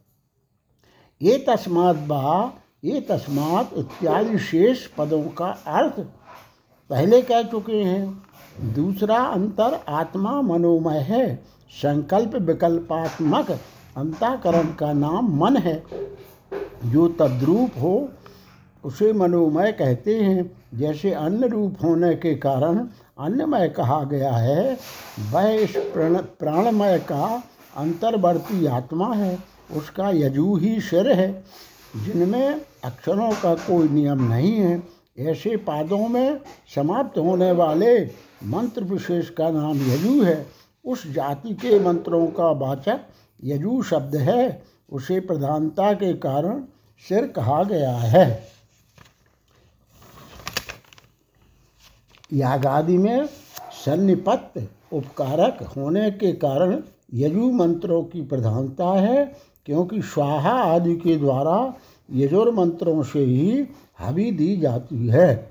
ये 1.22 1.44
तस्मात 1.48 1.96
बा 1.96 2.52
ये 2.84 3.00
तस्मात 3.00 3.70
इत्यादि 3.76 4.38
शेष 4.38 4.86
पदों 4.86 5.22
का 5.22 5.46
अर्थ 5.66 6.00
पहले 6.90 7.22
कह 7.22 7.42
चुके 7.42 7.76
हैं। 7.76 8.22
दूसरा 8.74 9.18
अंतर 9.18 9.80
आत्मा 9.88 10.40
मनोमय 10.40 10.98
है। 10.98 11.44
संकल्प 11.70 12.34
विकल्पात्मक 12.34 13.50
अंताकरण 13.96 14.62
का 14.62 14.92
नाम 14.92 15.44
मन 15.44 15.56
है। 15.56 15.82
जो 16.84 17.08
तद्रूप 17.08 17.70
हो, 17.82 18.08
उसे 18.84 19.12
मनोमय 19.12 19.72
कहते 19.72 20.20
हैं। 20.20 20.62
जैसे 20.74 21.12
अन्य 21.12 21.46
रूप 21.46 21.76
होने 21.84 22.14
के 22.14 22.34
कारण 22.34 22.88
अन्यमय 23.20 23.68
कहा 23.68 24.04
गया 24.04 24.32
है, 24.32 24.78
वह 25.32 25.48
इस 25.48 25.76
प्राण, 25.76 26.14
प्राणमय 26.14 26.98
का 26.98 27.42
अंतर्वर्ती 27.76 28.66
आत्मा 28.66 29.14
है। 29.14 29.38
उसका 29.76 30.10
यजु 30.10 30.56
ही 30.56 30.80
सिर 30.80 31.12
है। 31.12 31.44
जिनमें 31.96 32.60
अक्षरों 32.84 33.32
का 33.32 33.54
कोई 33.54 33.88
नियम 33.88 34.32
नहीं 34.34 34.52
है, 34.52 34.82
ऐसे 35.18 35.56
पादों 35.56 36.08
में 36.08 36.40
समाप्त 36.74 37.18
होने 37.18 37.52
वाले 37.52 38.04
मंत्र 38.44 38.84
विशेष 38.84 39.30
का 39.30 39.50
नाम 39.50 39.76
यजु 39.76 40.22
है। 40.22 40.46
उस 40.84 41.06
जाति 41.06 41.54
के 41.54 41.78
मंत्रों 41.80 42.26
का 42.26 42.50
वाचक 42.50 43.00
यजु 43.44 43.82
शब्द 43.82 44.16
है। 44.16 44.62
उसे 44.92 45.20
प्रधानता 45.20 45.92
के 45.92 46.14
कारण 46.14 46.64
सिर 47.08 47.26
कहा 47.26 47.62
गया 47.64 47.96
है। 47.96 48.48
यागादि 52.32 52.98
में 52.98 53.26
सन्निपत्त 53.84 54.68
उपकारक 54.92 55.62
होने 55.62 56.10
के 56.10 56.32
कारण 56.32 56.82
यजु 57.14 57.50
मंत्रों 57.50 58.02
की 58.04 58.22
प्रधानता 58.22 58.86
है। 58.86 59.49
क्योंकि 59.66 60.02
स्वाहा 60.02 60.52
आदि 60.52 60.94
के 60.96 61.16
द्वारा 61.16 61.74
यजुर 62.12 62.50
मंत्रों 62.54 63.02
से 63.02 63.24
ही 63.24 63.66
हवि 63.98 64.30
दी 64.30 64.56
जाती 64.56 65.08
है। 65.08 65.50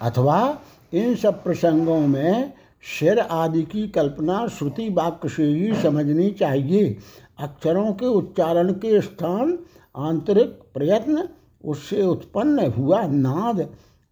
अथवा 0.00 0.58
इन 0.94 1.14
सब 1.14 1.42
प्रसंगों 1.44 2.00
में 2.00 2.52
शेर 2.82 3.18
आदि 3.18 3.62
की 3.62 3.88
कल्पना 3.88 4.46
श्रुति 4.48 4.88
वाक्य 4.88 5.28
से 5.28 5.44
ही 5.44 5.74
समझनी 5.74 6.30
चाहिए। 6.30 6.96
अक्षरों 7.38 7.92
के 7.92 8.06
उच्चारण 8.06 8.72
के 8.72 9.00
स्थान, 9.00 9.58
आंतरिक 9.96 10.48
प्रयत्न, 10.74 11.28
उससे 11.64 12.02
उत्पन्न 12.02 12.72
हुआ 12.72 13.02
नाद, 13.02 13.68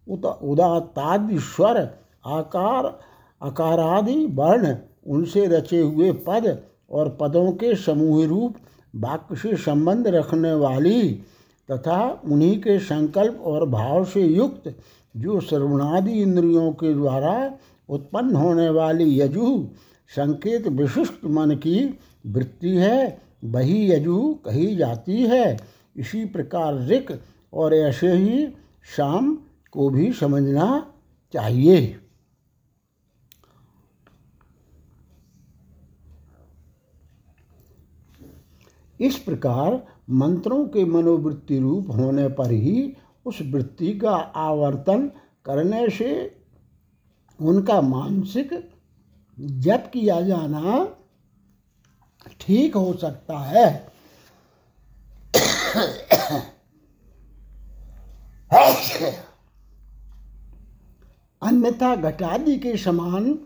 उत 0.07 0.25
उदातादि 0.25 1.39
स्वर, 1.39 1.77
आकार, 2.25 2.99
अकारादि 3.41 4.25
वर्ण, 4.25 4.75
उनसे 5.07 5.45
रचे 5.45 5.81
हुए 5.81 6.11
पद 6.11 6.63
और 6.91 7.17
पदों 7.21 7.51
के 7.51 7.75
समूह 7.75 8.25
रूप 8.25 8.55
वाक्य 8.95 9.35
से 9.35 9.55
संबंध 9.55 10.07
रखने 10.07 10.53
वाली 10.53 11.11
तथा 11.71 12.21
उन्हीं 12.25 12.57
के 12.59 12.79
संकल्प 12.79 13.41
और 13.43 13.69
भाव 13.69 14.05
से 14.05 14.21
युक्त 14.21 14.75
जो 15.17 15.39
श्रवणादि 15.41 16.11
इंद्रियों 16.11 16.71
के 16.71 16.93
द्वारा 16.93 17.53
उत्पन्न 17.89 18.35
होने 18.35 18.69
वाली 18.69 19.19
यजु 19.19 19.67
संकेत 20.09 20.67
विशिष्ट 20.67 21.25
मन 21.25 21.51
की 21.51 21.99
वृत्ति 22.27 22.69
है, 22.69 23.21
वही 23.43 23.91
यजु 23.91 24.35
कही 24.45 24.75
जाती 24.75 25.21
है। 25.21 25.59
इसी 25.97 26.25
प्रकार 26.25 26.87
ऋक 26.87 27.19
और 27.53 27.73
ऐसे 27.73 28.11
ही 28.11 28.47
शाम 28.97 29.37
को 29.71 29.89
भी 29.89 30.13
समझना 30.13 30.93
चाहिए। 31.33 31.95
इस 38.99 39.17
प्रकार 39.17 39.87
मंत्रों 40.09 40.65
के 40.67 40.85
मनोवृत्ति 40.85 41.59
रूप 41.59 41.87
होने 41.91 42.27
पर 42.27 42.51
ही 42.51 42.95
उस 43.25 43.39
वृत्ति 43.41 43.99
का 43.99 44.15
आवर्तन 44.35 45.11
करने 45.45 45.89
से 45.89 46.41
उनका 47.41 47.81
मानसिक 47.81 48.71
जप 49.39 49.89
किया 49.93 50.21
जाना 50.21 50.95
ठीक 52.41 52.75
हो 52.75 52.93
सकता 52.93 53.37
है। 53.39 53.93
अन्यथा 61.41 61.95
घटादि 61.95 62.57
के 62.57 62.77
समान 62.77 63.39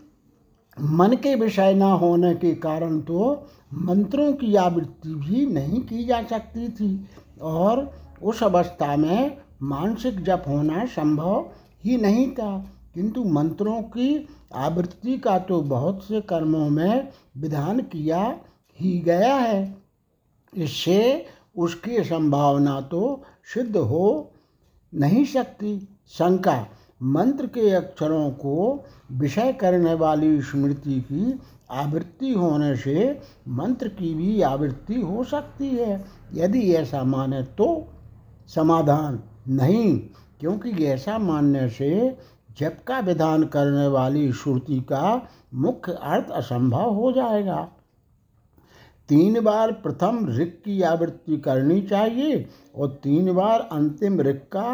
मन 0.80 1.16
के 1.16 1.34
विषय 1.34 1.74
न 1.74 1.82
होने 1.82 2.34
के 2.34 2.54
कारण 2.54 3.00
तो 3.00 3.48
मंत्रों 3.74 4.32
की 4.32 4.54
आवृत्ति 4.54 5.08
भी 5.08 5.46
नहीं 5.46 5.80
की 5.80 6.04
जा 6.04 6.22
सकती 6.22 6.68
थी 6.68 7.08
और 7.42 7.92
उस 8.22 8.42
अवस्था 8.42 8.96
में 8.96 9.36
मानसिक 9.62 10.24
जप 10.24 10.44
होना 10.48 10.84
संभव 10.84 11.50
ही 11.84 11.96
नहीं 11.96 12.30
था। 12.30 12.70
किंतु 12.94 13.24
मंत्रों 13.24 13.82
की 13.82 14.28
आवृत्ति 14.54 15.18
का 15.18 15.38
तो 15.38 15.60
बहुत 15.62 16.04
से 16.04 16.20
कर्मों 16.20 16.68
में 16.70 17.08
विधान 17.36 17.80
किया 17.80 18.40
ही 18.80 18.98
गया 18.98 19.34
है। 19.34 19.76
इससे 20.54 21.26
उसकी 21.56 22.04
संभावना 22.04 22.80
तो 22.80 23.22
सिद्ध 23.54 23.76
हो 23.76 24.32
नहीं 24.94 25.24
सकती। 25.24 25.88
शंका, 26.08 26.66
मंत्र 27.02 27.46
के 27.46 27.70
अक्षरों 27.70 28.30
को 28.30 28.84
विषय 29.12 29.52
करने 29.52 29.94
वाली 29.94 30.42
स्मृति 30.42 31.00
की 31.00 31.40
आवृत्ति 31.70 32.32
होने 32.32 32.74
से 32.76 33.20
मंत्र 33.48 33.88
की 33.88 34.14
भी 34.14 34.40
आवृत्ति 34.42 35.00
हो 35.00 35.24
सकती 35.24 35.68
है। 35.68 36.04
यदि 36.34 36.72
ऐसा 36.74 37.02
माने 37.04 37.42
तो 37.42 37.86
समाधान 38.46 39.20
नहीं, 39.48 39.98
क्योंकि 40.40 40.84
ऐसा 40.84 41.18
मानने 41.18 41.68
से 41.68 42.18
जप 42.58 42.76
का 42.86 42.98
विधान 42.98 43.44
करने 43.44 43.86
वाली 43.86 44.32
श्रुति 44.32 44.80
का 44.80 45.28
मुख्य 45.54 45.92
अर्थ 45.92 46.30
असंभव 46.30 46.94
हो 46.94 47.12
जाएगा। 47.12 47.68
तीन 49.08 49.40
बार 49.40 49.72
प्रथम 49.72 50.26
ऋक 50.28 50.60
की 50.64 50.80
आवृत्ति 50.82 51.36
करनी 51.36 51.80
चाहिए 51.82 52.46
और 52.76 52.88
तीन 53.02 53.32
बार 53.32 53.68
अंतिम 53.72 54.20
ऋक 54.20 54.42
का 54.52 54.70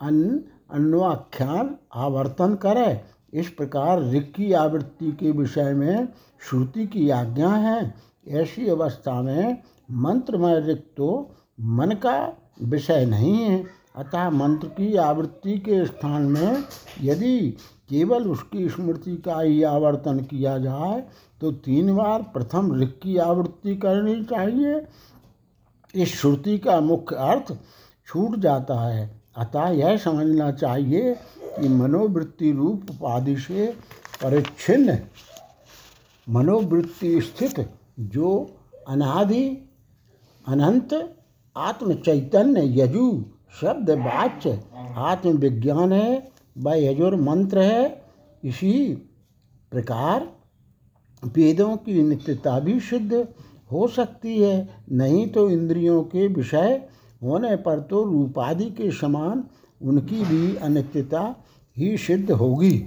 अन 0.00 0.44
अन्वाख्यान 0.70 1.74
आवर्तन 1.94 2.54
करे। 2.54 3.00
इस 3.32 3.48
प्रकार 3.48 4.02
ऋक 4.10 4.32
की 4.36 4.52
आवृत्ति 4.52 5.12
के 5.12 5.30
विषय 5.30 5.72
में 5.74 6.08
श्रुति 6.40 6.86
की 6.86 7.08
आज्ञा 7.10 7.48
है। 7.48 7.94
ऐसी 8.28 8.66
अवस्था 8.68 9.20
में 9.22 9.58
मंत्रमय 9.90 10.60
ऋक 10.60 10.84
तो 10.96 11.08
मन 11.60 11.90
का 11.96 12.16
विषय 12.62 13.04
नहीं 13.06 13.34
है। 13.34 13.64
अतः 13.96 14.28
मंत्र 14.30 14.68
की 14.68 14.96
आवृत्ति 14.96 15.58
के 15.58 15.84
स्थान 15.86 16.22
में 16.22 16.64
यदि 17.02 17.50
केवल 17.88 18.28
उसकी 18.30 18.68
स्मृति 18.68 19.16
का 19.16 19.40
ही 19.40 19.62
आवर्तन 19.62 20.18
किया 20.20 20.56
जाए 20.58 21.02
तो 21.40 21.52
तीन 21.52 21.94
बार 21.96 22.22
प्रथम 22.22 22.74
ऋख 22.80 22.98
की 23.02 23.16
आवृत्ति 23.16 23.76
करनी 23.76 24.22
चाहिए। 24.24 24.80
इस 25.94 26.14
श्रुति 26.14 26.58
का 26.58 26.80
मुख्य 26.80 27.16
अर्थ 27.16 27.52
छूट 28.08 28.36
जाता 28.36 28.80
है। 28.80 29.04
अतः 29.36 29.68
यह 29.68 29.96
समझना 29.96 30.50
चाहिए 30.52 31.14
कि 31.60 31.68
मनोवृत्ति 31.68 32.52
रूप 32.52 32.90
उपाधि 32.90 33.36
से 33.36 33.66
परिच्छिन्न 34.22 34.98
मनोवृत्ति 36.28 37.20
स्थित 37.20 37.68
जो 38.00 38.50
अनादि, 38.88 39.44
अनंत 40.48 41.16
आत्म 41.56 41.94
चैतन्य 41.94 42.82
यजु, 42.82 43.24
शब्द, 43.60 43.90
वाच्य, 43.90 44.62
आत्मविज्ञान 44.96 45.92
है 45.92 46.32
व 46.58 46.74
यजुर 46.74 47.16
मंत्र 47.16 47.58
है। 47.58 48.02
इसी 48.44 48.72
प्रकार 49.70 50.28
वेदों 51.24 51.76
की 51.76 52.02
नित्यता 52.02 52.58
भी 52.60 52.80
सिद्ध 52.80 53.28
हो 53.72 53.88
सकती 53.88 54.42
है, 54.42 54.68
नहीं 54.92 55.26
तो 55.26 55.50
इंद्रियों 55.50 56.02
के 56.02 56.26
विषय 56.28 56.88
होने 57.22 57.56
पर 57.56 57.80
तो 57.80 58.04
रूपादि 58.04 58.64
के 58.64 58.90
समान 58.90 59.44
उनकी 59.82 60.24
भी 60.24 60.56
अनित्यता 60.56 61.44
ही 61.76 61.96
सिद्ध 61.96 62.30
होगी। 62.30 62.84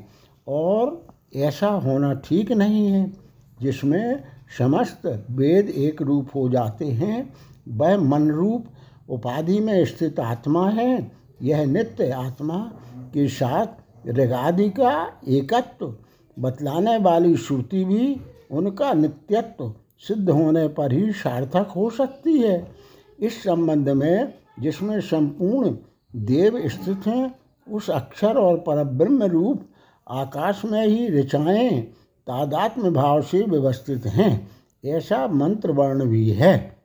और 0.48 1.08
ऐसा 1.36 1.68
होना 1.68 2.14
ठीक 2.14 2.52
नहीं 2.52 2.88
है, 2.88 3.14
जिसमें 3.62 4.24
समस्त 4.58 5.26
वेद 5.32 5.70
एक 5.70 6.02
रूप 6.02 6.30
हो 6.36 6.50
जाते 6.50 6.86
हैं, 6.86 7.34
वह 7.68 7.98
मन 7.98 8.32
रूप 8.32 8.66
उपाधि 9.10 9.60
में 9.60 9.86
स्थित 9.86 10.20
आत्मा 10.20 10.70
है। 10.70 11.12
यह 11.42 11.66
नित्य 11.66 12.10
आत्मा 12.10 12.72
के 13.14 13.28
साथ 13.28 13.68
ऋगादि 14.08 14.70
का 14.70 15.22
एकत्व, 15.28 15.96
बतलाने 16.40 16.98
वाली 16.98 17.38
श्रुति 17.38 17.86
भी 17.86 18.22
उनका 18.52 18.94
नित्यत्व 18.94 19.74
सिद्ध 20.08 20.30
होने 20.30 20.68
पर 20.68 20.92
ही 20.92 21.12
सार्थक 21.12 21.68
हो 21.76 21.90
सकती 21.90 22.38
है। 22.38 22.79
इस 23.20 23.44
संबंध 23.44 23.90
में 23.90 24.34
जिसमें 24.60 25.02
संपूर्ण 25.02 25.76
देव 26.16 26.70
स्थित 26.70 27.08
हैं, 27.08 27.40
उस 27.72 27.90
अक्षर 27.90 28.38
और 28.38 28.58
परब्रह्म 28.58 29.24
रूप 29.24 29.66
आकाश 30.10 30.62
में 30.66 30.88
ही 30.88 31.10
ऋचाएँ 31.10 31.82
तादात्म 32.28 32.94
भाव 32.94 33.22
से 33.22 33.42
व्यवस्थित 33.42 34.06
हैं, 34.06 34.52
ऐसा 34.86 35.28
मंत्र 35.28 35.72
वर्ण 35.72 36.06
भी 36.06 36.30
है। 36.30 36.78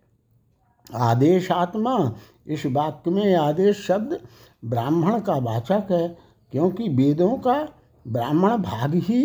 आदेश 0.94 1.50
आत्मा 1.50 2.14
इस 2.46 2.66
वाक्य 2.66 3.10
में 3.10 3.34
आदेश 3.34 3.86
शब्द 3.86 4.20
ब्राह्मण 4.64 5.20
का 5.20 5.34
वाचक 5.34 5.86
है, 5.90 6.18
क्योंकि 6.52 6.88
वेदों 6.88 7.36
का 7.36 7.68
ब्राह्मण 8.08 8.56
भाग 8.56 8.94
ही 8.94 9.22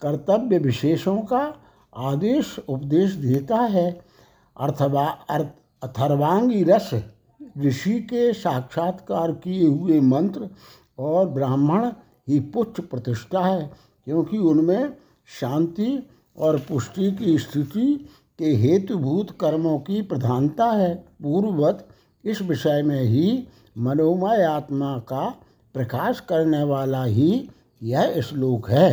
कर्तव्य 0.00 0.58
विशेषों 0.58 1.18
का 1.18 1.54
आदेश 1.96 2.58
उपदेश 2.68 3.12
देता 3.12 3.56
है। 3.56 4.00
अर्थवा, 4.60 5.06
अर्थ 5.06 5.48
अथर्वांगी 5.82 6.62
रस 6.62 6.90
ऋषि 7.58 7.98
के 8.00 8.32
साक्षात्कार 8.32 9.32
किए 9.32 9.66
हुए 9.66 10.00
मंत्र 10.00 10.48
और 10.98 11.28
ब्राह्मण 11.28 11.86
ही 12.28 12.40
पुच्छ 12.40 12.80
प्रतिष्ठा 12.80 13.40
है, 13.40 13.70
क्योंकि 14.06 14.38
उनमें 14.38 14.92
शांति 15.40 16.08
और 16.38 16.58
पुष्टि 16.58 17.10
की 17.12 17.38
स्थिति 17.38 17.94
के 18.38 18.54
हेतुभूत 18.56 19.30
कर्मों 19.30 19.78
की 19.78 20.02
प्रधानता 20.02 20.70
है। 20.72 20.94
पूर्ववत 21.22 21.86
इस 22.24 22.42
विषय 22.42 22.82
में 22.82 23.02
ही 23.02 23.48
मनोमय 23.78 24.42
आत्मा 24.42 24.96
का 24.98 25.28
प्रकाश 25.74 26.20
करने 26.20 26.62
वाला 26.62 27.04
ही 27.04 27.48
यह 27.82 28.20
श्लोक 28.20 28.70
है। 28.70 28.92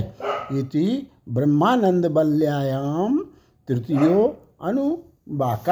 इति 0.52 1.08
ब्रह्मानंद 1.30 2.06
बल्यायाम 2.06 3.19
तृतीयो 3.67 4.26
अनुवाक। 4.62 5.69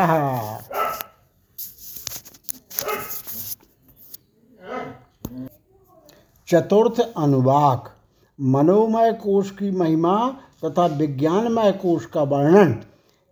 चतुर्थ 6.48 7.14
अनुवाक, 7.18 7.90
मनोमय 8.42 9.14
कोश 9.14 9.52
की 9.52 9.72
महिमा 9.72 10.36
तथा 10.66 10.86
विज्ञानमय 10.86 11.72
कोश 11.72 12.06
का 12.06 12.24
वर्णन। 12.24 12.84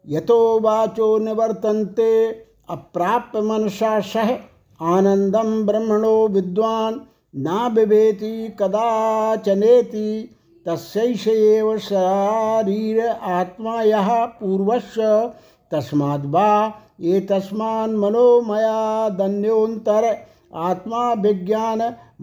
यतो 0.09 0.59
वाचो 0.59 1.17
निवर्तन्ते, 1.17 2.45
अप्राप्य 2.69 3.41
मनसा 3.41 3.99
सह 3.99 4.37
आनंदम 4.81 5.65
ब्रह्मणो 5.65 6.27
विद्वान, 6.27 7.01
ना 7.35 7.69
बिभेति 7.69 8.55
कदाचनेति, 8.59 10.35
तस्यैष 10.67 11.27
एव 11.27 11.77
शरीर 11.77 13.09
आत्मा 13.09 13.81
यः 13.81 14.25
पूर्वस्य 14.25 15.33
तस्माद्वा 15.71 16.73
ये 16.99 17.19
तस्मान् 17.19 17.97
मनोमयादन्योन्तर 17.97 20.17
आत्मा 20.55 21.15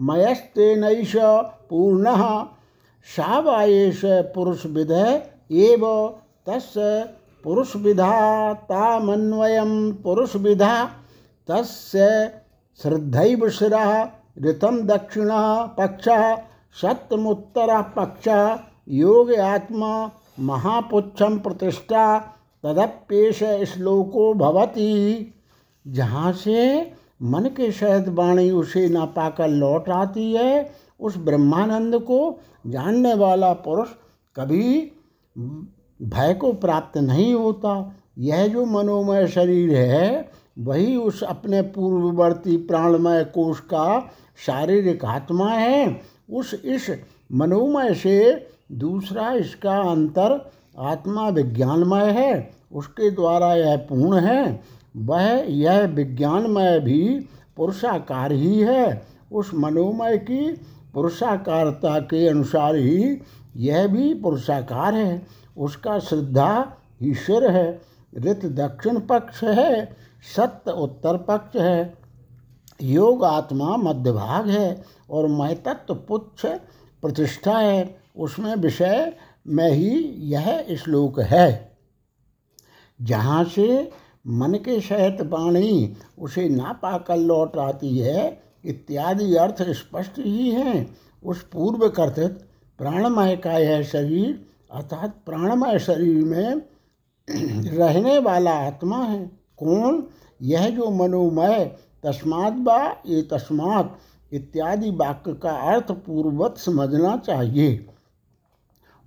विज्ञानमयस्तेनैष 0.01 1.15
पूर्णः। 1.69 2.21
सा 3.05 3.39
वा 3.39 3.63
एष 3.63 4.01
पुरुषविद 4.05 4.91
एव 5.51 6.13
तस्य 6.47 7.13
पुरुष 7.43 7.75
विधा 7.75 8.53
तामन्वयम 8.53 9.91
पुरुष 9.93 10.35
विधा 10.35 10.85
तस्य 11.47 12.07
श्रद्धैव 12.81 13.49
शिरा 13.49 13.85
ऋतम 14.41 14.81
दक्षिण 14.81 15.29
पक्ष 15.77 16.07
सत्यमुत्तर 16.81 17.81
पक्ष, 17.81 18.27
योग 18.89 19.33
आत्मा 19.33 20.11
महापुच्छम 20.39 21.39
प्रतिष्ठा 21.39 22.19
तदप्येश 22.63 23.43
श्लोको 23.69 24.33
भवती। 24.33 25.33
जहाँ 25.87 26.31
से 26.33 26.81
मन 27.23 27.43
के 27.43 27.71
शहद 27.71 28.09
वाणी 28.09 28.51
उसे 28.51 28.89
ना 28.89 29.05
पाकर 29.05 29.47
लौट 29.47 29.89
आती 29.89 30.33
है, 30.33 30.71
उस 30.99 31.17
ब्रह्मानंद 31.17 31.95
को 31.95 32.39
जानने 32.67 33.13
वाला 33.13 33.53
पुरुष 33.53 33.87
कभी 34.35 34.91
भय 36.01 36.33
को 36.33 36.53
प्राप्त 36.53 36.97
नहीं 36.97 37.33
होता। 37.33 37.95
यह 38.17 38.47
जो 38.47 38.65
मनोमय 38.65 39.27
शरीर 39.27 39.75
है, 39.75 40.29
वही 40.59 40.95
उस 40.95 41.23
अपने 41.23 41.61
पूर्ववर्ती 41.61 42.57
प्राणमय 42.57 43.23
कोष 43.23 43.59
का 43.59 44.11
शारीरिक 44.45 45.05
आत्मा 45.05 45.49
है। 45.49 46.01
उस 46.29 46.53
इस 46.53 46.89
मनोमय 47.31 47.93
से 47.93 48.47
दूसरा 48.71 49.31
इसका 49.31 49.77
अंतर 49.91 50.51
आत्मा 50.79 51.29
विज्ञानमय 51.29 52.11
है, 52.11 52.51
उसके 52.71 53.11
द्वारा 53.11 53.53
यह 53.55 53.75
पूर्ण 53.77 54.19
है। 54.19 54.63
वह 54.97 55.45
यह 55.49 55.79
विज्ञानमय 55.79 56.79
भी 56.79 57.29
पुरुषाकार 57.57 58.31
ही 58.31 58.59
है। 58.59 59.07
उस 59.31 59.51
मनोमय 59.53 60.17
की 60.17 60.61
पुरुषाकारता 60.93 61.99
के 61.99 62.27
अनुसार 62.27 62.75
ही 62.75 63.21
यह 63.57 63.87
भी 63.87 64.13
पुरुषाकार 64.13 64.95
है। 64.95 65.27
उसका 65.57 65.99
श्रद्धा 65.99 66.77
ईश्वर 67.03 67.51
है। 67.51 67.81
ऋत 68.17 68.45
दक्षिण 68.45 68.99
पक्ष 68.99 69.43
है। 69.43 69.95
सत्य 70.35 70.71
उत्तर 70.71 71.17
पक्ष 71.17 71.55
है। 71.55 71.93
योग 72.81 73.23
आत्मा 73.23 73.77
मध्य 73.77 74.11
भाग 74.11 74.49
है। 74.49 74.83
और 75.09 75.27
मैं 75.27 75.63
तत्व 75.63 75.95
पुच्छ 75.95 76.45
प्रतिष्ठा 77.01 77.59
है। 77.59 77.95
उसमें 78.17 78.55
विषय 78.55 79.13
में 79.47 79.69
ही 79.69 79.99
यह 80.17 80.65
श्लोक 80.83 81.19
है। 81.19 81.77
जहाँ 83.01 83.43
से 83.43 83.91
मन 84.27 84.53
के 84.53 84.81
सहित 84.81 85.21
वाणी 85.21 85.93
उसे 86.19 86.49
ना 86.49 86.73
पाकर 86.73 87.17
लौट 87.17 87.57
आती 87.57 87.97
है। 87.99 88.43
इत्यादि 88.65 89.35
अर्थ 89.35 89.61
स्पष्ट 89.61 90.11
ही 90.17 90.49
हैं। 90.49 90.95
उस 91.23 91.43
पूर्व 91.43 91.89
कथित 91.89 92.47
प्राणमय 92.77 93.35
का 93.35 93.51
यह 93.51 93.83
शरीर, 93.83 94.45
अर्थात 94.71 95.15
प्राणमय 95.25 95.79
शरीर 95.79 96.25
में 96.25 96.61
रहने 97.77 98.17
वाला 98.19 98.51
आत्मा 98.51 99.03
है। 99.03 99.31
कौन? 99.57 100.07
यह 100.41 100.69
जो 100.69 100.89
मनोमय 100.89 101.65
तस्मात 102.03 102.53
बा, 102.53 102.95
ये 103.05 103.21
तस्मात, 103.21 103.99
इत्यादि 104.33 104.91
वाक्य 104.91 105.33
का 105.33 105.51
अर्थ 105.51 105.91
पूर्ववत 105.91 106.57
समझना 106.57 107.17
चाहिए। 107.17 107.87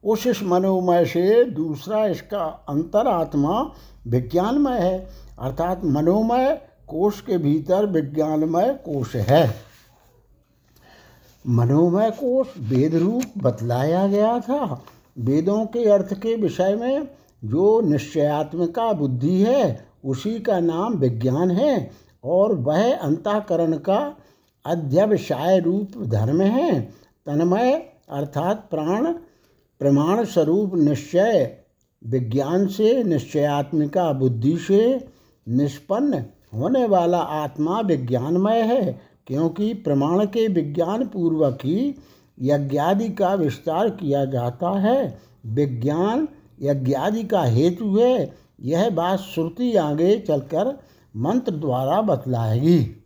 उस 0.05 0.27
इस 0.27 0.43
मनोमय 0.43 1.05
से 1.05 1.45
दूसरा 1.45 2.07
इसका 2.07 2.67
अंतरात्मा 2.69 3.73
विज्ञानमय 4.07 4.79
है। 4.79 5.09
अर्थात 5.39 5.85
मनोमय 5.85 6.61
कोष 6.89 7.21
के 7.21 7.39
भीतर 7.39 7.87
विज्ञानमय 7.87 8.75
कोष 8.85 9.15
है। 9.17 9.55
मनोमय 11.47 12.11
कोष 12.11 12.49
वेद 12.59 12.95
रूप 12.95 13.23
बतलाया 13.39 14.07
गया 14.07 14.41
था। 14.41 14.85
वेदों 15.19 15.67
के 15.67 15.89
अर्थ 15.91 16.15
के 16.15 16.37
विषय 16.37 16.75
में 16.75 17.09
जो 17.45 17.81
निश्चयात्मिका 17.81 18.93
बुद्धि 18.93 19.43
है, 19.43 19.87
उसी 20.05 20.41
का 20.41 20.61
नाम 20.61 20.95
विज्ञान 20.95 21.51
है 21.51 21.91
और 22.25 22.55
वह 22.55 22.97
अंतःकरण 22.97 23.77
का 23.77 24.17
अध्यवसाय 24.67 25.61
रूप 25.61 26.03
धर्म 26.03 26.41
है। 26.41 26.81
तन्मय 27.27 27.73
अर्थात 28.11 28.67
प्राण 28.71 29.15
प्रमाण 29.81 30.25
स्वरूप 30.25 30.75
निश्चय, 30.75 31.57
विज्ञान 32.07 32.67
से, 32.67 33.05
निश्चयात्मिका 33.05 34.13
बुद्धि 34.13 34.59
से 34.59 35.09
निष्पन्न 35.49 36.25
होने 36.55 36.87
वाला 36.87 37.19
आत्मा 37.19 37.81
विज्ञानमय 37.81 38.61
है, 38.61 39.01
क्योंकि 39.27 39.75
प्रमाण 39.75 40.27
के 40.27 40.49
विज्ञान 40.49 41.07
पूर्वक 41.07 41.59
ही 41.65 41.95
यज्ञादि 42.41 43.09
का 43.09 43.35
विस्तार 43.35 43.91
किया 43.91 44.25
जाता 44.25 44.79
है। 44.79 45.19
विज्ञान 45.47 46.29
यज्ञादि 46.63 47.25
का 47.25 47.43
हेतु 47.43 47.97
है, 47.99 48.33
यह 48.61 48.91
बात 48.91 49.19
श्रुति 49.19 49.77
आगे 49.77 50.19
चलकर 50.19 50.79
मंत्र 51.17 51.53
द्वारा 51.53 52.01
बतलाएगी। 52.01 53.05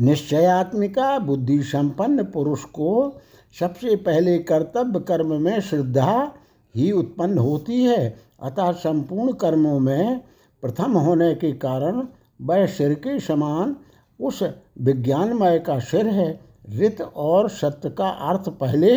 निश्चयात्मिका 0.00 1.18
बुद्धि 1.18 1.62
संपन्न 1.62 2.24
पुरुष 2.24 2.64
को 2.64 3.20
सबसे 3.58 3.96
पहले 3.96 4.38
कर्तव्य 4.38 5.00
कर्म 5.00 5.40
में 5.42 5.60
श्रद्धा 5.60 6.32
ही 6.74 6.90
उत्पन्न 6.92 7.38
होती 7.38 7.82
है, 7.82 8.16
अतः 8.42 8.72
संपूर्ण 8.72 9.32
कर्मों 9.32 9.78
में 9.80 10.20
प्रथम 10.62 10.92
होने 10.92 11.34
के 11.34 11.52
कारण 11.52 12.02
वह 12.42 12.66
सिर 12.66 12.94
के 12.94 13.18
समान 13.20 13.76
उस 14.20 14.42
विज्ञानमय 14.80 15.58
का 15.58 15.78
सिर 15.78 16.06
है। 16.06 16.40
रित 16.68 17.00
और 17.00 17.48
सत्य 17.48 17.90
का 17.90 18.08
अर्थ 18.08 18.48
पहले 18.48 18.96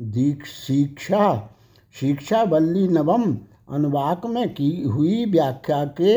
दीक्ष 0.00 0.50
शिक्षा 0.66 1.50
शिक्षा 2.00 2.44
बल्ली 2.44 2.88
नवम 2.88 3.36
अनुवाक 3.70 4.26
में 4.26 4.54
की 4.54 4.82
हुई 4.82 5.24
व्याख्या 5.24 5.84
के 5.84 6.12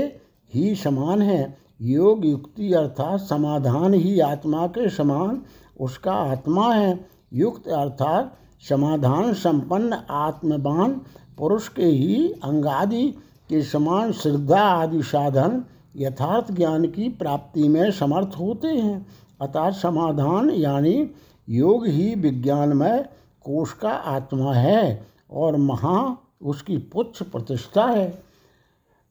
ही 0.53 0.75
समान 0.75 1.21
है। 1.21 1.57
योग 1.81 2.25
युक्ति 2.25 2.73
अर्थात 2.73 3.19
समाधान 3.19 3.93
ही 3.93 4.19
आत्मा 4.19 4.67
के 4.67 4.89
समान 4.89 5.41
उसका 5.79 6.13
आत्मा 6.13 6.73
है। 6.73 7.14
युक्त 7.33 7.67
अर्थात 7.67 8.37
समाधान 8.69 9.33
संपन्न, 9.33 9.93
आत्मवान, 10.09 11.01
पुरुष 11.37 11.67
के 11.67 11.85
ही 11.85 12.31
अंगादि 12.31 13.07
के 13.49 13.61
समान 13.61 14.11
श्रद्धा 14.11 14.61
आदि 14.61 15.03
साधन 15.03 15.65
यथार्थ 15.97 16.51
ज्ञान 16.51 16.85
की 16.85 17.09
प्राप्ति 17.09 17.67
में 17.67 17.91
समर्थ 17.91 18.29
होते 18.39 18.67
हैं। 18.67 19.07
अतः 19.41 19.69
समाधान 19.69 20.49
यानी 20.49 21.11
योग 21.49 21.87
ही 21.87 22.15
विज्ञानमय 22.15 23.09
कोष 23.41 23.73
का 23.73 23.89
आत्मा 23.89 24.53
है 24.53 25.07
और 25.31 25.57
महा 25.57 26.17
उसकी 26.41 26.77
पुच्छ 26.77 27.23
प्रतिष्ठा 27.23 27.85
है। 27.85 28.23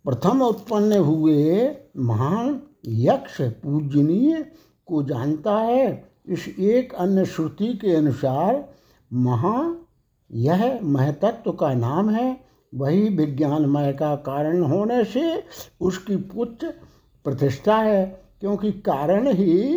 प्रथम 0.04 0.42
उत्पन्न 0.42 0.92
हुए 0.92 1.76
महान 1.96 2.62
यक्ष 2.86 3.40
पूजनीय 3.40 4.46
को 4.86 5.02
जानता 5.02 5.56
है। 5.58 6.13
इस 6.28 6.48
एक 6.48 6.94
अन्य 6.94 7.24
श्रुति 7.24 7.66
के 7.74 7.94
अनुसार 7.94 8.64
महा 9.12 9.76
यह 10.32 10.80
महतत्व 10.82 11.52
का 11.52 11.72
नाम 11.74 12.10
है। 12.10 12.40
वही 12.74 13.08
विज्ञानमय 13.08 13.92
का 13.92 14.14
कारण 14.16 14.62
होने 14.62 15.04
से 15.04 15.44
उसकी 15.80 16.16
पुत्र 16.16 16.72
प्रतिष्ठा 17.24 17.76
है, 17.76 18.06
क्योंकि 18.40 18.72
कारण 18.72 19.32
ही 19.32 19.74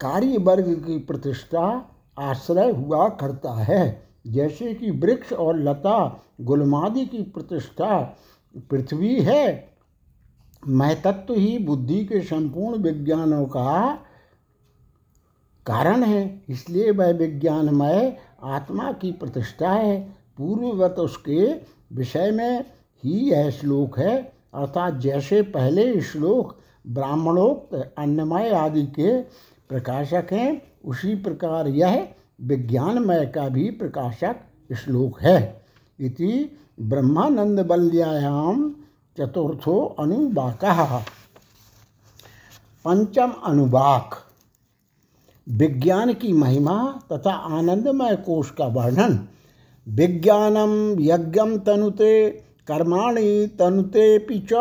कार्य 0.00 0.38
वर्ग 0.38 0.72
की 0.86 0.98
प्रतिष्ठा 0.98 1.90
आश्रय 2.18 2.70
हुआ 2.70 3.08
करता 3.08 3.52
है। 3.52 4.08
जैसे 4.26 4.74
कि 4.74 4.90
वृक्ष 4.90 5.32
और 5.32 5.58
लता, 5.58 6.22
गुलमादि 6.40 7.06
की 7.06 7.22
प्रतिष्ठा 7.22 7.98
पृथ्वी 8.70 9.20
है। 9.20 9.76
महतत्व 10.68 11.34
ही 11.34 11.58
बुद्धि 11.58 12.04
के 12.04 12.20
संपूर्ण 12.20 12.78
विज्ञानों 12.78 13.44
का 13.46 13.98
कारण 15.66 16.02
है, 16.02 16.44
इसलिए 16.48 16.90
वह 16.90 17.10
विज्ञानमय 17.10 18.16
आत्मा 18.42 18.92
की 18.92 19.12
प्रतिष्ठा 19.12 19.72
है। 19.72 20.00
पूर्ववत 20.36 20.98
उसके 20.98 21.54
विषय 21.92 22.30
में 22.30 22.64
ही 23.04 23.30
यह 23.30 23.50
श्लोक 23.50 23.98
है, 23.98 24.32
अर्थात 24.54 24.94
जैसे 24.94 25.42
पहले 25.42 26.00
श्लोक 26.00 26.58
ब्राह्मणोक्त, 26.86 27.94
अन्नमय 27.98 28.50
आदि 28.50 28.82
के 28.82 29.20
प्रकाशक 29.68 30.26
हैं, 30.32 30.62
उसी 30.84 31.14
प्रकार 31.14 31.68
यह 31.68 32.08
विज्ञानमय 32.40 33.26
का 33.26 33.48
भी 33.48 33.70
प्रकाशक 33.70 34.36
श्लोक 34.74 35.20
है। 35.20 35.66
इति 36.00 36.58
ब्रह्मानंद 36.80 37.60
बल्यायाम 37.60 38.74
चतुर्थो 39.18 39.96
अनुवाक। 39.98 41.04
पंचम 42.84 43.32
अनुवाक। 43.44 44.25
विज्ञान 45.48 46.12
की 46.12 46.32
महिमा 46.32 47.00
तथा 47.12 47.30
आनंदमय 47.30 48.16
कोष 48.16 48.50
का 48.50 48.66
वर्णन। 48.66 49.28
विज्ञानम 49.88 50.96
यज्ञम 51.00 51.58
तनुते, 51.58 52.30
कर्माणि 52.66 53.56
तनुते 53.58 54.18
पिच 54.18 54.52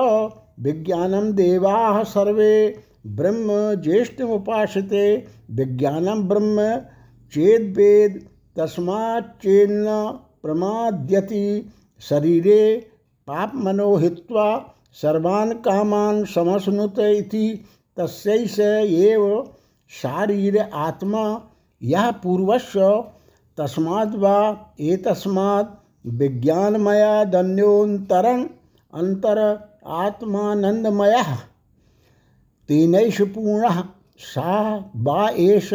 विज्ञानम 0.60 1.32
देवा 1.32 2.04
सर्वे, 2.04 2.80
ब्रह्म 3.08 3.48
ज्येष्ठ 3.82 4.22
उपासते 4.22 5.26
विज्ञानम 5.52 6.24
ब्रह्म 6.24 6.78
चेद 7.34 7.78
वेद 7.78 8.28
तस्माच्चेन्न 8.60 9.86
प्रमाद्यति। 10.44 11.70
शरीरे 12.02 12.88
पाप 13.28 13.52
मनोहित्वा 13.56 14.76
सर्वान् 14.94 15.54
कामान 15.54 16.26
समश्नुत 16.26 17.00
इति 17.00 17.66
एव 19.04 19.50
शारीर 19.90 20.70
आत्मा 20.74 21.42
यह 21.82 22.12
पूर्वस्य 22.12 23.04
तस्माद् 23.58 24.16
वा 24.16 24.66
एतस्मात् 24.80 25.88
विज्ञानमयादन्योन्तरम् 26.08 28.46
अंतर 28.94 29.70
आत्मानंदमय। 29.88 31.24
तेनैष 32.68 33.22
पूर्ण 33.22 33.84
सा 34.18 34.92
वा 34.96 35.30
एष 35.30 35.74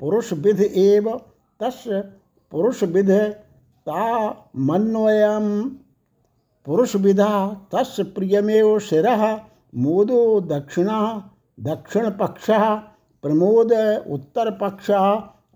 पुरुष 0.00 0.32
विध 0.32 0.60
एव 0.60 1.20
तस् 1.60 2.02
पुरुष 2.50 2.82
विध 2.82 3.10
ता 3.88 4.44
मन्वयम। 4.56 5.76
पुरुष 6.66 6.96
विधा 6.96 7.66
तस् 7.72 8.00
प्रियमेव 8.00 8.78
शिर, 8.78 9.40
मोदो 9.74 10.40
दक्षिणा 10.40 11.30
दक्षिण 11.60 12.10
पक्ष 12.10 12.50
प्रमोद 13.24 13.72
उत्तर 14.10 14.50
पक्ष 14.50 14.90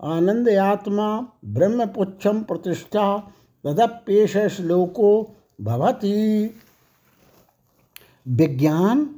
आनंद 0.02 0.48
आत्मा 0.48 1.28
ब्रह्मपुच्छम 1.44 2.42
प्रतिष्ठा 2.42 3.18
तदप्येष 3.64 4.36
श्लोको 4.36 5.10
भवती। 5.60 6.46
विज्ञान, 8.28 9.10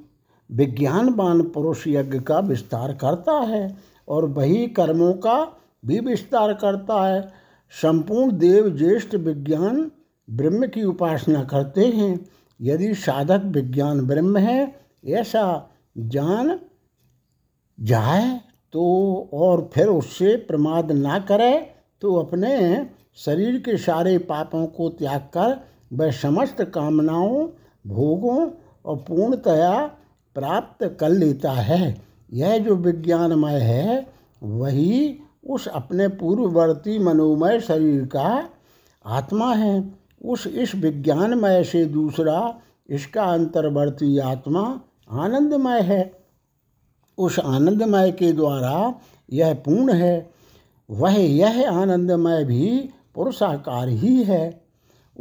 विज्ञानवान 0.52 1.42
पुरुष 1.42 1.84
यज्ञ 1.88 2.20
का 2.20 2.38
विस्तार 2.38 2.92
करता 2.92 3.32
है 3.32 3.76
और 4.08 4.24
वही 4.24 4.66
कर्मों 4.66 5.12
का 5.12 5.52
भी 5.86 6.00
विस्तार 6.00 6.54
करता 6.54 7.06
है। 7.06 7.32
संपूर्ण 7.70 8.38
देव 8.38 8.76
ज्येष्ठ 8.76 9.14
विज्ञान 9.14 9.90
ब्रह्म 10.30 10.66
की 10.66 10.84
उपासना 10.84 11.44
करते 11.44 11.86
हैं। 11.86 12.26
यदि 12.60 12.94
साधक 12.94 13.42
विज्ञान 13.44 14.06
ब्रह्म 14.06 14.36
है, 14.36 14.80
ऐसा 15.06 15.70
जान 15.98 16.60
जाए 17.82 18.40
तो 18.72 18.84
और 19.32 19.70
फिर 19.74 19.86
उससे 19.86 20.36
प्रमाद 20.36 20.92
ना 20.92 21.18
करे 21.18 21.70
तो 22.00 22.14
अपने 22.14 22.86
शरीर 23.16 23.58
के 23.58 23.76
सारे 23.76 24.18
पापों 24.18 24.66
को 24.66 24.88
त्याग 24.88 25.20
कर 25.20 25.60
वह 25.92 26.10
समस्त 26.10 26.62
कामनाओं, 26.64 27.48
भोगों 27.86 28.50
और 28.84 28.96
पूर्णतया 28.96 29.86
प्राप्त 30.34 30.96
कर 31.00 31.08
लेता 31.08 31.50
है। 31.50 32.02
यह 32.32 32.58
जो 32.58 32.74
विज्ञानमय 32.74 33.58
है, 33.58 34.06
वही 34.42 35.18
उस 35.46 35.68
अपने 35.68 36.08
पूर्ववर्ती 36.08 36.98
मनोमय 36.98 37.60
शरीर 37.60 38.04
का 38.04 38.48
आत्मा 39.06 39.54
है। 39.54 39.92
उस 40.24 40.46
इस 40.46 40.74
विज्ञानमय 40.74 41.64
से 41.64 41.84
दूसरा 41.84 42.60
इसका 42.90 43.24
अंतर्वर्ती 43.24 44.18
आत्मा 44.18 44.80
आनंदमय 45.10 45.80
है। 45.80 46.19
उस 47.20 47.38
आनंदमय 47.38 48.10
के 48.10 48.32
द्वारा 48.32 48.94
यह 49.32 49.54
पूर्ण 49.54 49.92
है, 49.92 50.30
वह 50.90 51.12
यह 51.12 51.70
आनंदमय 51.72 52.44
भी 52.44 52.90
पुरुषाकार 53.14 53.88
ही 53.88 54.24
है। 54.24 54.62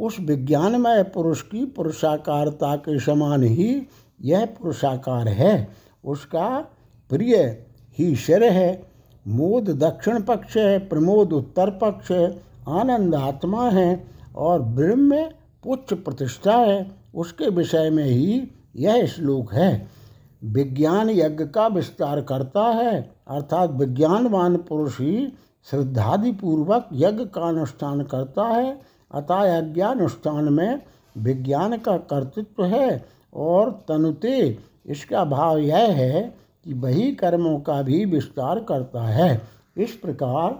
उस 0.00 0.16
विज्ञानमय 0.20 1.02
पुरुष 1.02 1.42
की 1.42 1.64
पुरुषाकारता 1.64 2.76
के 2.76 3.00
समान 3.00 3.42
ही 3.42 3.86
यह 4.22 4.46
पुरुषाकार 4.46 5.28
है। 5.28 5.68
उसका 6.04 6.66
प्रिय 7.10 7.66
ही 7.98 8.16
शिर 8.16 8.44
है। 8.44 8.82
मोद 9.28 9.70
दक्षिण 9.70 10.22
पक्ष 10.22 10.56
है, 10.56 10.78
प्रमोद 10.78 11.32
उत्तर 11.32 11.70
पक्ष 11.70 12.10
है, 12.10 12.42
आनंद 12.68 13.14
आत्मा 13.14 13.70
है 13.70 14.04
और 14.36 14.62
ब्रह्म 14.62 15.22
पुच्छ 15.64 15.92
प्रतिष्ठा 15.92 16.56
है। 16.56 16.90
उसके 17.14 17.50
विषय 17.50 17.90
में 17.90 18.04
ही 18.04 18.48
यह 18.76 19.06
श्लोक 19.06 19.54
है। 19.54 19.99
विज्ञान 20.42 21.10
यज्ञ 21.10 21.44
का 21.46 21.66
विस्तार 21.66 22.20
करता 22.20 22.62
है। 22.72 23.00
अर्थात 23.28 23.70
विज्ञानवान 23.70 24.56
पुरुष 24.58 25.00
ही 25.00 25.26
श्रद्धादिपूर्वक 25.66 26.88
यज्ञ 26.92 27.24
का 27.24 27.48
अनुष्ठान 27.48 28.02
करता 28.02 28.44
है। 28.44 28.80
अतः 29.10 29.44
यज्ञानुष्ठान 29.46 30.52
में 30.52 30.80
विज्ञान 31.16 31.76
का 31.78 31.96
कर्तृत्व 31.96 32.64
है 32.64 33.04
और 33.34 33.70
तनुते 33.88 34.58
इसका 34.86 35.24
भाव 35.24 35.58
यह 35.58 35.92
है 35.92 36.22
कि 36.66 36.74
वही 36.74 37.10
कर्मों 37.14 37.58
का 37.60 37.80
भी 37.82 38.04
विस्तार 38.04 38.60
करता 38.60 39.02
है। 39.02 39.40
इस 39.76 39.92
प्रकार 39.92 40.52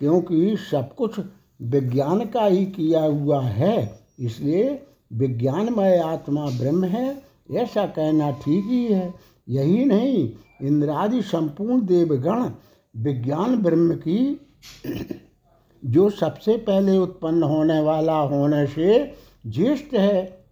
क्योंकि 0.00 0.56
सब 0.70 0.94
कुछ 0.94 1.18
विज्ञान 1.62 2.24
का 2.26 2.44
ही 2.44 2.64
किया 2.66 3.02
हुआ 3.02 3.40
है, 3.40 4.00
इसलिए 4.18 4.82
विज्ञानमय 5.12 5.98
आत्मा 5.98 6.46
ब्रह्म 6.50 6.84
है। 6.84 7.31
ऐसा 7.56 7.86
कहना 7.86 8.30
ठीक 8.30 8.64
ही 8.64 8.86
है। 8.86 9.14
यही 9.48 9.84
नहीं, 9.84 10.32
इंद्रादि 10.62 11.22
संपूर्ण 11.22 11.86
देवगण 11.86 12.50
विज्ञान 12.96 13.62
ब्रह्म 13.62 13.94
की 13.94 14.40
जो 15.84 16.10
सबसे 16.10 16.56
पहले 16.56 16.98
उत्पन्न 16.98 17.42
होने 17.42 17.80
वाला 17.80 18.16
होने 18.16 18.66
से 18.66 19.14
ज्येष्ठ 19.46 19.94
है, 19.94 20.44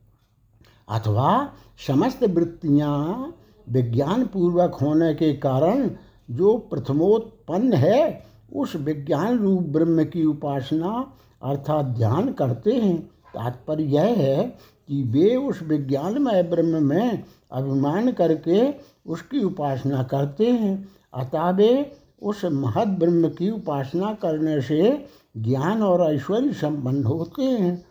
अथवा 0.88 1.52
समस्त 1.86 2.24
वृत्तियाँ 2.24 3.34
विज्ञान 3.68 4.26
पूर्वक 4.26 4.74
होने 4.74 5.14
के 5.14 5.32
कारण 5.32 5.90
जो 6.30 6.56
प्रथमोत्पन्न 6.58 7.72
है, 7.72 8.24
उस 8.54 8.76
विज्ञान 8.76 9.38
रूप 9.38 9.62
ब्रह्म 9.62 10.04
की 10.04 10.24
उपासना 10.24 11.12
अर्थात 11.42 11.84
ध्यान 11.84 12.32
करते 12.32 12.72
हैं। 12.72 13.10
तात्पर्य 13.34 13.84
यह 13.84 14.02
है 14.02 14.58
कि 14.90 15.03
वे 15.03 15.37
उस 15.37 15.62
विज्ञानमय 15.62 16.42
ब्रह्म 16.42 16.83
में 16.83 17.24
अभिमान 17.53 18.12
करके 18.12 18.74
उसकी 19.07 19.42
उपासना 19.44 20.03
करते 20.03 20.46
हैं। 20.46 20.88
अतः 21.14 21.50
वे 21.50 21.92
उस 22.22 22.44
महद 22.44 22.88
ब्रह्म 22.88 23.29
की 23.29 23.50
उपासना 23.50 24.12
करने 24.14 24.61
से 24.61 25.07
ज्ञान 25.37 25.83
और 25.83 26.14
ऐश्वर्य 26.14 26.53
संपन्न 26.53 27.05
होते 27.05 27.42
हैं। 27.42 27.85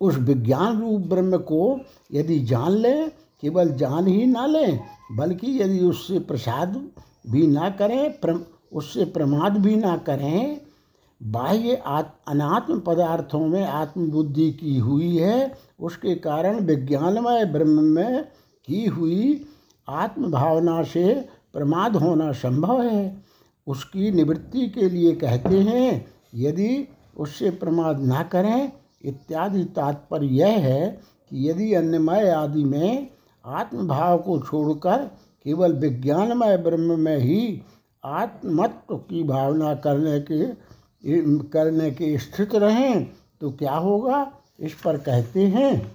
उस 0.00 0.18
विज्ञान 0.18 0.80
रूप 0.80 1.00
ब्रह्म 1.00 1.38
को 1.38 1.80
यदि 2.12 2.40
जान 2.40 2.70
लें, 2.70 3.10
केवल 3.42 3.70
जान 3.70 4.06
ही 4.06 4.26
ना 4.26 4.46
लें, 4.46 4.80
बल्कि 5.12 5.62
यदि 5.62 5.80
उससे 5.80 6.18
प्रसाद 6.18 6.90
भी 7.30 7.46
ना 7.46 7.70
करें 7.70 8.14
उससे 8.72 9.04
प्रमाद 9.04 9.56
भी 9.56 9.76
ना 9.76 9.96
करें 9.96 10.60
बाह्य 11.22 11.74
अनात्म 12.28 12.80
पदार्थों 12.80 13.46
में 13.46 13.64
आत्मबुद्धि 13.64 14.50
की 14.52 14.78
हुई 14.78 15.16
है, 15.16 15.54
उसके 15.80 16.14
कारण 16.14 16.60
विज्ञानमय 16.60 17.44
ब्रह्म 17.44 17.82
में 17.84 18.24
की 18.68 18.86
हुई 18.86 19.46
आत्म 19.88 20.30
भावना 20.30 20.82
से 20.82 21.14
प्रमाद 21.52 21.96
होना 21.96 22.32
संभव 22.32 22.82
है। 22.82 23.24
उसकी 23.66 24.10
निवृत्ति 24.10 24.68
के 24.68 24.88
लिए 24.88 25.12
कहते 25.12 25.60
हैं, 25.60 26.06
यदि 26.34 26.88
उससे 27.16 27.50
प्रमाद 27.50 28.00
ना 28.00 28.22
करें, 28.22 28.72
इत्यादि 29.04 29.64
तात्पर्य 29.64 30.26
यह 30.26 30.58
है 30.58 30.88
कि 31.30 31.50
यदि 31.50 31.74
अन्यमय 31.74 32.30
आदि 32.30 32.64
में 32.64 33.08
आत्मभाव 33.44 34.18
को 34.18 34.38
छोड़कर 34.38 34.96
केवल 35.44 35.72
विज्ञानमय 35.72 36.56
ब्रह्म 36.56 37.00
में 37.00 37.16
ही 37.16 37.62
आत्मत्व 38.04 38.96
की 38.96 39.22
भावना 39.22 39.74
करने 39.74 40.20
के 40.20 40.44
करने 41.04 41.90
के 41.90 42.16
स्थित 42.18 42.54
रहें 42.54 43.04
तो 43.40 43.50
क्या 43.50 43.74
होगा? 43.74 44.30
इस 44.60 44.74
पर 44.74 44.96
कहते 44.96 45.46
हैं, 45.46 45.92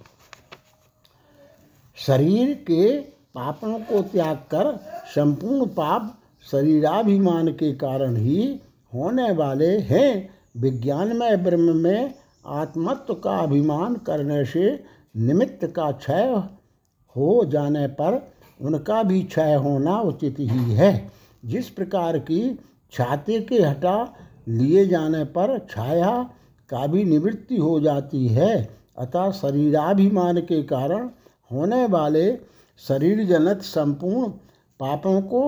शरीर 1.97 2.53
के 2.67 2.99
पापों 3.35 3.79
को 3.79 4.01
त्याग 4.01 4.37
कर 4.53 4.75
संपूर्ण 5.05 5.65
पाप 5.65 6.15
शरीराभिमान 6.51 7.47
के 7.47 7.71
कारण 7.73 8.15
ही 8.15 8.59
होने 8.93 9.31
वाले 9.31 9.77
हैं। 9.79 10.29
विज्ञानमय 10.57 11.35
ब्रह्म 11.37 11.75
में 11.75 12.13
आत्मत्व 12.45 13.13
का 13.13 13.37
अभिमान 13.37 13.95
करने 13.95 14.43
से 14.45 14.83
निमित्त 15.15 15.65
का 15.75 15.91
क्षय 15.91 16.43
हो 17.15 17.43
जाने 17.45 17.87
पर 17.87 18.21
उनका 18.61 19.01
भी 19.03 19.21
क्षय 19.23 19.53
होना 19.55 19.99
उचित 19.99 20.39
ही 20.39 20.73
है। 20.73 21.11
जिस 21.45 21.69
प्रकार 21.69 22.17
की 22.19 22.59
छाते 22.93 23.39
के 23.41 23.61
हटा 23.61 24.15
लिए 24.49 24.85
जाने 24.85 25.23
पर 25.23 25.57
छाया 25.69 26.11
का 26.69 26.85
भी 26.87 27.03
निवृत्ति 27.03 27.57
हो 27.57 27.79
जाती 27.79 28.27
है, 28.27 28.69
अतः 28.97 29.31
शरीराभिमान 29.31 30.39
के 30.41 30.61
कारण 30.63 31.09
होने 31.51 31.85
वाले 31.85 32.31
शरीर 32.79 33.25
जनित 33.25 33.61
संपूर्ण 33.61 34.29
पापों 34.79 35.21
को 35.21 35.43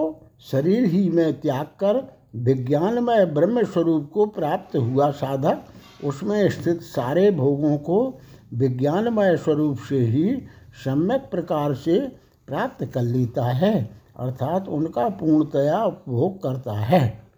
शरीर 0.51 0.85
ही 0.85 1.09
में 1.09 1.39
त्याग 1.41 1.65
कर 1.79 2.03
विज्ञानमय 2.35 3.25
ब्रह्म 3.25 3.63
स्वरूप 3.63 4.09
को 4.13 4.25
प्राप्त 4.25 4.75
हुआ 4.75 5.09
साधक, 5.11 5.63
उसमें 6.03 6.49
स्थित 6.49 6.81
सारे 6.81 7.29
भोगों 7.31 7.77
को 7.77 8.19
विज्ञानमय 8.53 9.37
स्वरूप 9.37 9.77
से 9.89 9.99
ही 9.99 10.35
सम्यक 10.83 11.27
प्रकार 11.31 11.73
से 11.73 11.99
प्राप्त 12.47 12.85
कर 12.85 13.01
लेता 13.01 13.45
है, 13.45 13.89
अर्थात 14.19 14.67
उनका 14.67 15.07
पूर्णतया 15.09 15.83
उपभोग 15.83 16.41
करता 16.43 16.73
है। 16.73 17.30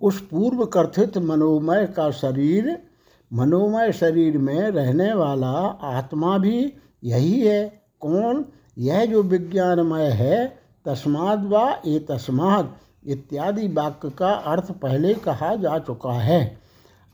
उस 0.00 0.20
पूर्व 0.20 0.64
कथित 0.66 1.18
मनोमय 1.18 1.86
का 1.86 2.10
शरीर, 2.10 2.78
मनोमय 3.30 3.92
शरीर 3.92 4.38
में 4.38 4.70
रहने 4.70 5.12
वाला 5.14 5.52
आत्मा 5.88 6.38
भी 6.38 6.72
यही 7.04 7.40
है। 7.40 7.82
कौन? 8.00 8.44
यह 8.78 9.04
जो 9.04 9.22
विज्ञानमय 9.22 10.08
है, 10.10 10.46
तस्माद 10.86 11.44
व 11.44 11.68
ए 11.86 11.98
तस्माद 12.10 12.74
इत्यादि 13.06 13.66
वाक्य 13.68 14.10
का 14.10 14.30
अर्थ 14.30 14.70
पहले 14.72 15.14
कहा 15.14 15.54
जा 15.54 15.78
चुका 15.78 16.12
है। 16.12 16.58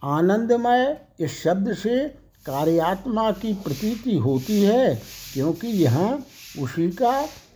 आनंदमय 0.03 0.97
इस 1.21 1.43
शब्द 1.43 1.73
से 1.75 1.99
कार्यात्मा 2.47 3.31
की 3.33 3.53
प्रतीति 3.55 4.17
होती 4.17 4.63
है, 4.63 4.95
क्योंकि 5.35 5.69
यहाँ 5.69 6.19
उसी 6.63 6.91
का 6.91 7.13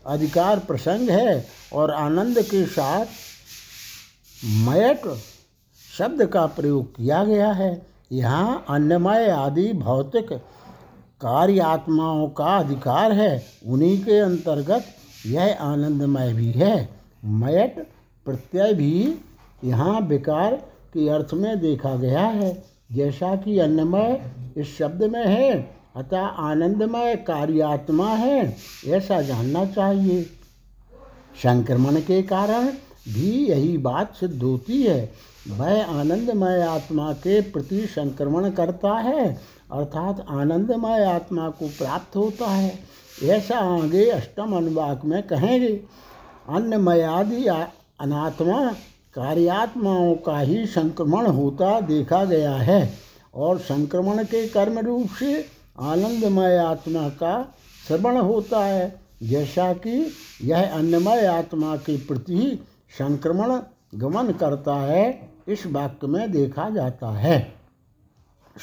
अधिकार 0.06 0.58
प्रसंग 0.58 1.10
है 1.10 1.46
और 1.72 1.90
आनंद 1.90 2.38
के 2.38 2.64
साथ 2.66 3.06
मयट 4.44 5.00
शब्द 5.98 6.26
का 6.26 6.46
प्रयोग 6.46 6.96
किया 6.96 7.24
गया 7.24 7.52
है। 7.52 7.86
यहाँ 8.12 8.64
अन्नमय 8.68 9.28
आदि 9.30 9.72
भौतिक 9.72 10.32
कार्य 11.20 11.60
आत्माओं 11.60 12.28
का 12.28 12.56
अधिकार 12.58 13.12
है। 13.12 13.44
उन्हीं 13.66 14.04
के 14.04 14.18
अंतर्गत 14.18 14.84
यह 15.26 15.58
आनंदमय 15.60 16.32
भी 16.32 16.50
है। 16.50 16.88
मयट 17.24 17.88
प्रत्यय 18.24 18.72
भी 18.74 19.14
यहाँ 19.64 20.00
विकार 20.00 20.54
के 20.94 21.08
अर्थ 21.08 21.34
में 21.34 21.60
देखा 21.60 21.94
गया 21.96 22.20
है। 22.20 22.64
जैसा 22.92 23.36
कि 23.36 23.58
अन्नमय 23.58 24.32
इस 24.56 24.78
शब्द 24.78 25.02
में 25.02 25.26
है, 25.26 25.74
अतः 25.96 26.20
आनंदमय 26.20 27.16
कार्यात्मा 27.16 28.08
है, 28.08 28.56
ऐसा 28.86 29.22
जानना 29.22 29.64
चाहिए। 29.64 30.22
संक्रमण 31.42 32.00
के 32.00 32.22
कारण 32.22 32.68
भी 33.08 33.46
यही 33.46 33.78
बात 33.78 34.14
सिद्ध 34.14 34.42
होती 34.42 34.82
है। 34.82 35.12
वह 35.48 35.84
आनंदमय 35.84 36.62
आत्मा 36.62 37.12
के 37.12 37.40
प्रति 37.40 37.86
संक्रमण 37.86 38.50
करता 38.50 38.92
है, 38.94 39.40
अर्थात 39.72 40.26
आनंदमय 40.28 41.04
आत्मा 41.04 41.48
को 41.48 41.68
प्राप्त 41.68 42.16
होता 42.16 42.46
है। 42.46 42.78
ऐसा 43.24 43.58
आगे 43.58 44.10
अष्टम 44.10 44.56
अनुवाक 44.56 45.04
में 45.04 45.22
कहेंगे, 45.22 45.80
अन्नमयादि 46.48 47.46
अनात्मा 48.00 48.72
कार्यात्माओं 49.14 50.14
का 50.14 50.38
ही 50.38 50.66
संक्रमण 50.66 51.26
होता 51.26 51.80
देखा 51.80 52.24
गया 52.24 52.54
है 52.54 52.94
और 53.34 53.58
संक्रमण 53.58 54.24
के 54.24 54.46
कर्म 54.48 54.78
रूप 54.78 55.08
से 55.18 55.46
आनंदमय 55.80 56.56
आत्मा 56.56 57.08
का 57.08 57.54
श्रवण 57.86 58.16
होता 58.16 58.64
है। 58.64 59.00
जैसा 59.22 59.72
कि 59.72 60.12
यह 60.44 60.74
अन्नमय 60.74 61.26
आत्मा 61.26 61.76
के 61.76 61.96
प्रति 61.96 62.60
संक्रमण 62.98 63.60
गमन 63.94 64.32
करता 64.32 64.74
है, 64.74 65.30
इस 65.48 65.66
वाक्य 65.66 66.06
में 66.06 66.32
देखा 66.32 66.70
जाता 66.70 67.10
है। 67.10 67.52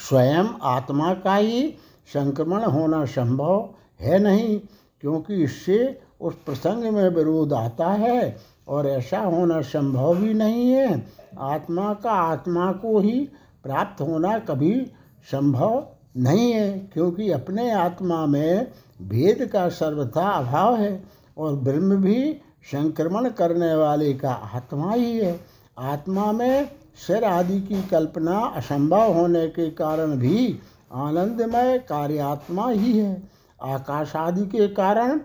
स्वयं 0.10 0.46
आत्मा 0.62 1.14
का 1.14 1.36
ही 1.36 1.76
संक्रमण 2.14 2.64
होना 2.64 3.06
संभव 3.06 3.70
है 4.02 4.20
नहीं, 4.20 4.60
क्योंकि 5.02 5.44
इससे 5.44 6.02
उस 6.22 6.36
प्रसंग 6.36 6.84
में 6.84 7.10
विरोध 7.10 7.54
आता 7.54 7.88
है, 7.88 8.38
और 8.68 8.88
ऐसा 8.88 9.20
होना 9.20 9.62
संभव 9.62 10.16
भी 10.16 10.34
नहीं 10.34 10.72
है। 10.72 11.08
आत्मा 11.40 11.94
का 11.94 12.12
आत्मा 12.12 12.72
को 12.72 13.00
ही 13.00 13.30
प्राप्त 13.64 14.02
होना 14.02 14.40
कभी 14.40 14.92
संभव 15.32 15.88
नहीं 16.18 16.52
है, 16.52 16.80
क्योंकि 16.80 17.32
अपने 17.32 17.72
आत्मा 17.72 18.26
में 18.26 18.72
भेद 19.02 19.50
का 19.54 19.70
सर्वथा 19.70 20.30
अभाव 20.30 20.76
है, 20.76 21.04
और 21.38 21.56
ब्रह्म 21.56 21.96
भी 21.96 22.42
संक्रमण 22.64 23.30
करने 23.30 23.74
वाले 23.76 24.14
का 24.14 24.32
आत्मा 24.32 24.94
ही 24.94 25.18
है। 25.20 25.40
आत्मा 25.80 26.32
में 26.32 26.70
सिर 27.08 27.24
आदि 27.24 27.60
की 27.62 27.82
कल्पना 27.84 28.40
असंभव 28.56 29.14
होने 29.14 29.48
के 29.48 29.70
कारण 29.72 30.16
भी 30.16 30.60
आनंदमय 30.94 31.78
कार्यात्मा 31.80 32.70
ही 32.70 32.98
है। 33.00 33.16
आकाश 33.64 34.16
आदि 34.16 34.46
के 34.48 34.68
कारण 34.68 35.20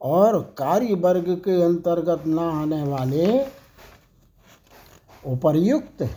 और 0.00 0.40
कार्य 0.58 0.94
वर्ग 0.94 1.34
के 1.44 1.62
अंतर्गत 1.62 2.26
न 2.26 2.38
आने 2.38 2.82
वाले 2.82 3.40
उपर्युक्त 5.24 6.08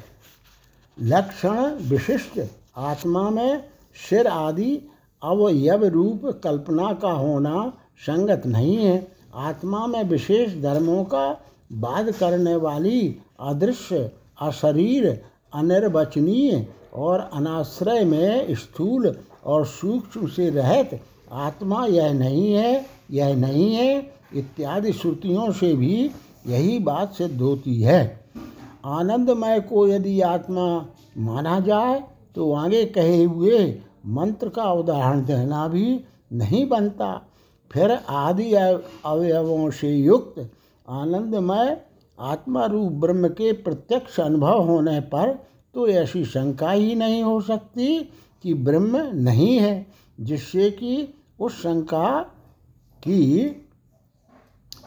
लक्षण 0.98 1.60
विशिष्ट 1.90 2.40
आत्मा 2.78 3.30
में 3.30 3.64
सिर 4.10 4.28
आदि 4.28 4.74
अवयव 5.22 5.86
रूप 5.86 6.26
कल्पना 6.44 6.92
का 6.94 7.12
होना 7.12 7.74
संगत 8.00 8.46
नहीं 8.46 8.76
है। 8.78 9.17
आत्मा 9.36 9.86
में 9.88 10.04
विशेष 10.04 10.62
धर्मों 10.62 11.04
का 11.04 11.42
बाध 11.74 12.12
करने 12.12 12.56
वाली 12.56 13.16
अदृश्य, 13.40 14.12
अशरीर, 14.42 15.22
अनिर्वचनीय 15.54 16.68
और 16.94 17.30
अनाश्रय 17.34 18.04
में 18.06 18.56
स्थूल 18.56 19.18
और 19.46 19.66
सूक्ष्म 19.66 20.28
से 20.28 20.50
रहत 20.50 21.00
आत्मा 21.32 21.86
यह 21.86 22.14
नहीं 22.14 22.54
है, 22.54 22.86
यह 23.12 23.36
नहीं 23.36 23.74
है, 23.76 24.12
इत्यादि 24.36 24.94
श्रुतियों 24.94 25.52
से 25.52 25.74
भी 25.74 26.12
यही 26.48 26.80
बात 26.80 27.14
सिद्ध 27.14 27.42
होती 27.42 27.82
है। 27.82 28.28
आनंदमय 28.86 29.60
को 29.60 29.88
यदि 29.88 30.22
आत्मा 30.22 30.86
माना 31.18 31.60
जाए 31.60 32.04
तो 32.36 32.54
आगे 32.54 32.86
कहे 32.86 33.24
हुए 33.24 33.82
मंत्र 34.06 34.50
का 34.50 34.72
उदाहरण 34.72 35.26
देना 35.26 35.68
भी 35.68 36.00
नहीं 36.34 36.68
बनता। 36.70 37.27
फिर 37.72 37.92
आदि 37.92 38.54
अवयवों 38.54 39.70
से 39.72 39.96
युक्त, 39.96 40.50
आनंदमय 40.88 41.78
आत्मा 42.18 42.66
रूप 42.66 42.92
ब्रह्म 42.92 43.28
के 43.30 43.52
प्रत्यक्ष 43.54 44.20
अनुभव 44.20 44.62
होने 44.62 45.00
पर 45.10 45.34
तो 45.76 45.88
ऐसी 45.88 46.24
शंका 46.26 46.72
ही 46.72 46.96
नहीं 46.96 47.22
हो 47.24 47.40
सकती 47.42 48.00
कि 48.44 48.54
ब्रह्म 48.54 48.98
नहीं 49.14 49.58
है, 49.60 49.86
जिससे 50.20 50.70
कि 50.72 51.14
उस 51.40 51.62
शंका 51.62 52.20
की 53.04 53.46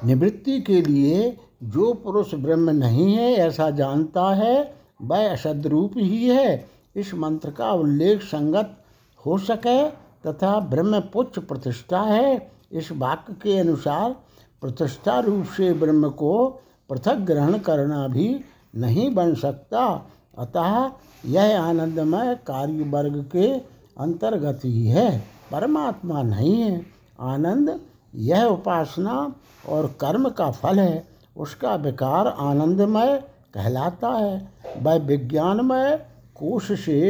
निवृत्ति 0.04 0.60
के 0.60 0.80
लिए 0.82 1.36
जो 1.62 1.92
पुरुष 1.94 2.34
ब्रह्म 2.34 2.70
नहीं 2.70 3.12
है 3.14 3.32
ऐसा 3.36 3.70
जानता 3.70 4.28
है, 4.34 4.74
वह 5.02 5.32
असदरूप 5.32 5.92
ही 5.96 6.28
है। 6.28 6.68
इस 6.96 7.14
मंत्र 7.14 7.50
का 7.50 7.72
उल्लेख 7.72 8.22
संगत 8.22 8.76
हो 9.18 9.38
सके 9.38 9.88
तथा 10.26 10.58
ब्रह्म 10.60 11.00
पुच्छ 11.12 11.38
प्रतिष्ठा 11.38 12.00
है। 12.00 12.59
इस 12.72 12.92
वाक्य 12.92 13.32
के 13.32 13.58
अनुसार 13.58 14.16
प्रतिष्ठा 14.60 15.18
रूप 15.20 15.44
से 15.46 15.72
ब्रह्म 15.72 16.08
को 16.08 16.48
पृथक 16.88 17.14
ग्रहण 17.14 17.58
करना 17.58 18.08
भी 18.08 18.40
नहीं 18.76 19.14
बन 19.14 19.34
सकता। 19.34 20.06
अतः 20.38 20.90
यह 21.24 21.62
आनंदमय 21.62 22.34
कार्य 22.46 22.82
वर्ग 22.82 23.28
के 23.32 23.52
अंतर्गत 24.00 24.60
ही 24.64 24.86
है। 24.86 25.24
परमात्मा 25.52 26.22
नहीं 26.22 26.54
है। 26.54 26.86
आनंद 27.20 27.80
यह 28.14 28.44
उपासना 28.44 29.34
और 29.68 29.86
कर्म 30.00 30.28
का 30.28 30.50
फल 30.50 30.80
है। 30.80 31.08
उसका 31.36 31.74
विकार 31.74 32.26
आनंदमय 32.26 33.24
कहलाता 33.54 34.08
है। 34.08 34.52
वह 34.82 34.94
विज्ञानमय 34.94 36.06
कोश 36.34 36.80
से 36.80 37.00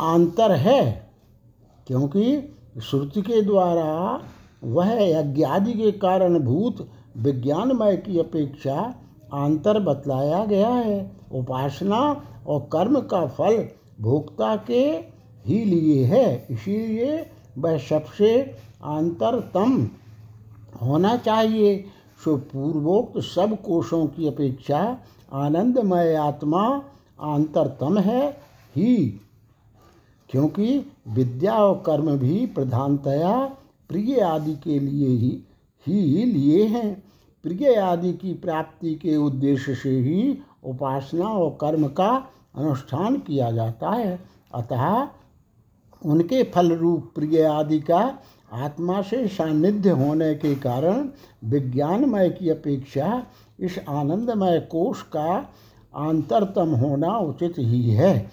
आंतर 0.00 0.52
है, 0.52 1.10
क्योंकि 1.86 2.56
श्रुति 2.78 3.22
के 3.22 3.42
द्वारा 3.42 4.20
वह 4.64 5.02
यज्ञादि 5.02 5.72
के 5.72 5.90
कारणभूत 5.92 6.88
विज्ञानमय 7.16 7.96
की 7.96 8.18
अपेक्षा 8.18 8.94
आंतर 9.34 9.78
बतलाया 9.78 10.44
गया 10.44 10.68
है। 10.68 11.16
उपासना 11.32 12.22
और 12.46 12.60
कर्म 12.60 13.00
का 13.00 13.26
फल 13.26 13.68
भोक्ता 14.00 14.56
के 14.56 14.80
ही 15.46 15.64
लिए 15.64 16.04
है। 16.04 16.46
इसीलिए 16.50 17.30
वह 17.58 17.78
सबसे 17.78 18.56
आंतरतम 18.84 19.88
होना 20.82 21.16
चाहिए। 21.16 21.84
सो 22.24 22.36
पूर्वोक्त 22.36 23.20
सब 23.20 23.62
कोशों 23.62 24.06
की 24.06 24.28
अपेक्षा 24.28 24.98
आनंदमय 25.32 26.14
आत्मा 26.14 26.82
आंतरतम 27.20 27.98
है, 27.98 28.30
ही 28.76 29.20
क्योंकि 30.30 30.92
विद्या 31.08 31.54
और 31.54 31.82
कर्म 31.86 32.16
भी 32.16 32.46
प्रधानतया 32.46 33.38
प्रिय 33.88 34.20
आदि 34.20 34.54
के 34.54 34.78
लिए 34.78 35.08
ही 35.08 35.44
ही 35.86 36.24
लिए 36.24 36.64
हैं। 36.64 37.02
प्रिय 37.42 37.74
आदि 37.74 38.12
की 38.12 38.34
प्राप्ति 38.34 38.94
के 38.94 39.16
उद्देश्य 39.16 39.74
से 39.74 39.90
ही 39.90 40.38
उपासना 40.64 41.28
और 41.28 41.50
कर्म 41.60 41.86
का 41.88 42.28
अनुष्ठान 42.56 43.16
किया 43.16 43.50
जाता 43.50 43.90
है। 43.90 44.18
अतः 44.54 45.08
उनके 46.04 46.42
फल 46.42 46.72
रूप 46.72 47.12
प्रिय 47.14 47.42
आदि 47.42 47.80
का 47.80 48.18
आत्मा 48.52 49.02
से 49.02 49.26
सान्निध्य 49.28 49.90
होने 49.90 50.34
के 50.34 50.54
कारण 50.54 51.08
विज्ञानमय 51.44 52.30
की 52.30 52.48
अपेक्षा 52.48 53.26
इस 53.60 53.78
आनंदमय 53.88 54.60
कोष 54.60 55.02
का 55.02 55.52
आंतरतम 55.96 56.70
होना 56.70 57.18
उचित 57.18 57.54
ही 57.58 57.90
है। 57.90 58.30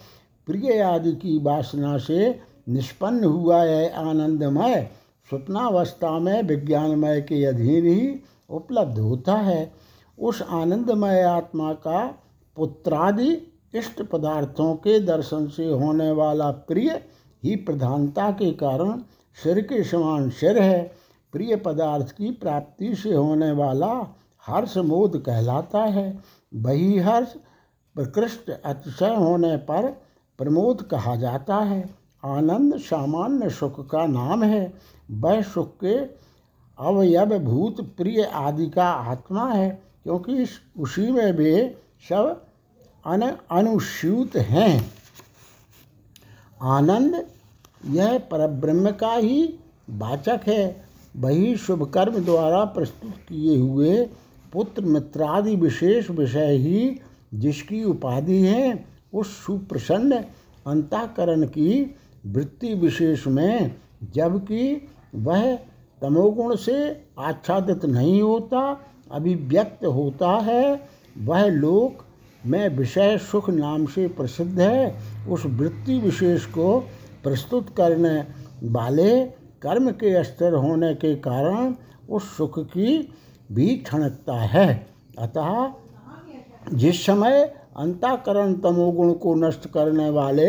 प्रिय 0.47 0.81
आदि 0.81 1.11
की 1.11 1.37
वासना 1.39 1.97
से 1.97 2.39
निष्पन्न 2.69 3.23
हुआ 3.23 3.63
है, 3.63 3.93
आनंदमय 3.93 4.89
स्वप्नावस्था 5.29 6.19
में 6.19 6.43
विज्ञानमय 6.43 7.21
के 7.21 7.45
अधीन 7.45 7.85
ही 7.85 8.19
उपलब्ध 8.49 8.99
होता 8.99 9.35
है। 9.35 9.73
उस 10.19 10.41
आनंदमय 10.41 11.21
आत्मा 11.21 11.73
का 11.73 12.07
पुत्रादि 12.57 13.31
इष्ट 13.75 14.01
पदार्थों 14.01 14.75
के 14.75 14.99
दर्शन 14.99 15.47
से 15.47 15.69
होने 15.69 16.11
वाला 16.11 16.51
प्रिय 16.51 17.03
ही 17.43 17.55
प्रधानता 17.55 18.31
के 18.31 18.51
कारण 18.51 19.01
सिर 19.43 19.61
के 19.61 19.83
समान 19.83 20.29
सिर 20.29 20.61
है। 20.61 20.91
प्रिय 21.31 21.55
पदार्थ 21.55 22.11
की 22.11 22.31
प्राप्ति 22.31 22.95
से 22.95 23.13
होने 23.13 23.51
वाला 23.51 24.15
हर्ष 24.47 24.77
मोद 24.77 25.23
कहलाता 25.25 25.79
है। 25.79 26.19
वही 26.55 26.99
हर्ष 26.99 27.33
प्रकृष्ट 27.95 28.49
अतिशय 28.65 29.15
होने 29.15 29.57
पर 29.57 30.06
प्रमोद 30.37 30.81
कहा 30.81 31.15
जाता 31.15 31.55
है। 31.55 31.89
आनंद 32.25 32.77
सामान्य 32.77 33.49
सुख 33.49 33.89
का 33.89 34.05
नाम 34.05 34.43
है। 34.43 34.73
वह 35.11 35.41
सुख 35.41 35.75
के 35.83 35.97
अवयव 36.79 37.39
भूत 37.39 37.81
प्रिय 37.81 38.23
आदि 38.23 38.69
का 38.69 38.85
आत्मा 38.85 39.51
है, 39.51 39.83
क्योंकि 40.03 40.35
इस, 40.35 40.49
उसी 40.79 41.11
में 41.11 41.31
वे 41.31 41.77
सब 42.09 42.43
अन, 43.05 43.21
अनुस्यूत 43.51 44.35
हैं। 44.35 44.91
आनंद 46.61 47.25
यह 47.85 48.17
परब्रह्म 48.19 48.91
का 48.91 49.13
ही 49.13 49.59
वाचक 49.89 50.41
है। 50.47 50.85
वही 51.17 51.55
शुभ 51.57 51.83
कर्म 51.91 52.19
द्वारा 52.25 52.65
प्रस्तुत 52.65 53.11
किए 53.11 53.57
हुए 53.57 54.09
पुत्र 54.53 54.81
मित्रादि 54.81 55.55
विशेष 55.55 56.09
विषय 56.09 56.55
ही 56.55 56.99
जिसकी 57.33 57.83
उपाधि 57.83 58.41
है। 58.41 58.96
उस 59.13 59.45
सुप्रसन्न 59.45 60.15
अंताकरण 60.67 61.43
की 61.43 61.95
वृत्ति 62.25 62.73
विशेष 62.73 63.27
में, 63.27 63.75
जबकि 64.13 64.87
वह 65.15 65.55
तमोगुण 66.01 66.55
से 66.55 67.05
आच्छादित 67.19 67.85
नहीं 67.85 68.21
होता, 68.21 68.81
अभिव्यक्त 69.11 69.85
होता 69.85 70.29
है, 70.29 70.89
वह 71.17 71.45
लोक 71.45 72.05
में 72.45 72.69
विषय 72.69 73.17
सुख 73.17 73.49
नाम 73.49 73.85
से 73.85 74.07
प्रसिद्ध 74.07 74.59
है, 74.59 74.99
उस 75.29 75.45
वृत्ति 75.45 75.99
विशेष 75.99 76.45
को 76.45 76.79
प्रस्तुत 77.23 77.69
करने 77.77 78.19
वाले 78.63 79.25
कर्म 79.61 79.91
के 79.91 80.23
स्तर 80.23 80.53
होने 80.53 80.93
के 80.93 81.15
कारण 81.15 81.75
उस 82.09 82.37
सुख 82.37 82.59
की 82.59 83.13
भी 83.51 83.83
ठणकता 83.87 84.33
है। 84.33 84.87
अतः 85.19 85.73
जिस 86.73 87.05
समय 87.05 87.56
अंताकरण 87.77 88.53
तमोगुण 88.53 89.13
को 89.13 89.35
नष्ट 89.35 89.67
करने 89.67 90.09
वाले 90.09 90.47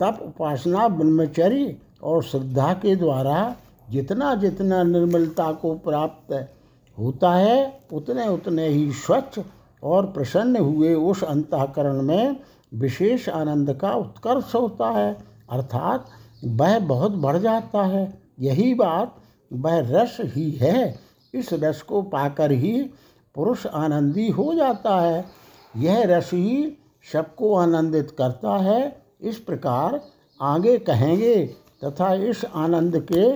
तप 0.00 0.18
उपासना 0.22 0.88
ब्रह्मचर्य 0.88 1.76
और 2.02 2.22
श्रद्धा 2.22 2.72
के 2.72 2.96
द्वारा 2.96 3.56
जितना 3.90 4.34
जितना 4.34 4.82
निर्मलता 4.82 5.52
को 5.52 5.74
प्राप्त 5.74 6.48
होता 6.98 7.34
है, 7.34 7.80
उतने 7.92 8.28
उतने 8.28 8.68
ही 8.68 8.92
स्वच्छ 8.92 9.40
और 9.84 10.06
प्रसन्न 10.06 10.56
हुए 10.56 10.94
उस 10.94 11.24
अंतकरण 11.24 12.02
में 12.02 12.36
विशेष 12.74 13.28
आनंद 13.28 13.72
का 13.72 13.92
उत्कर्ष 13.92 14.54
होता 14.54 14.90
है। 14.90 15.18
अर्थात 15.50 16.06
वह 16.44 16.78
बहुत 16.78 17.12
बढ़ 17.12 17.36
जाता 17.36 17.82
है। 17.82 18.18
यही 18.40 18.74
बात 18.74 19.16
वह 19.52 19.78
रस 19.80 20.16
ही 20.20 20.50
है। 20.50 20.98
इस 21.34 21.52
रस 21.52 21.82
को 21.82 22.02
पाकर 22.02 22.52
ही 22.52 22.90
पुरुष 23.34 23.66
आनंदी 23.66 24.28
हो 24.28 24.54
जाता 24.54 25.00
है। 25.00 25.24
यह 25.76 26.02
रस 26.04 26.30
ही 26.32 26.78
सबको 27.12 27.54
आनंदित 27.54 28.10
करता 28.10 28.56
है। 28.56 29.02
इस 29.20 29.38
प्रकार 29.38 30.00
आगे 30.40 30.78
कहेंगे 30.78 31.46
तथा 31.84 32.14
इस 32.14 32.44
आनंद 32.44 33.06
के, 33.12 33.30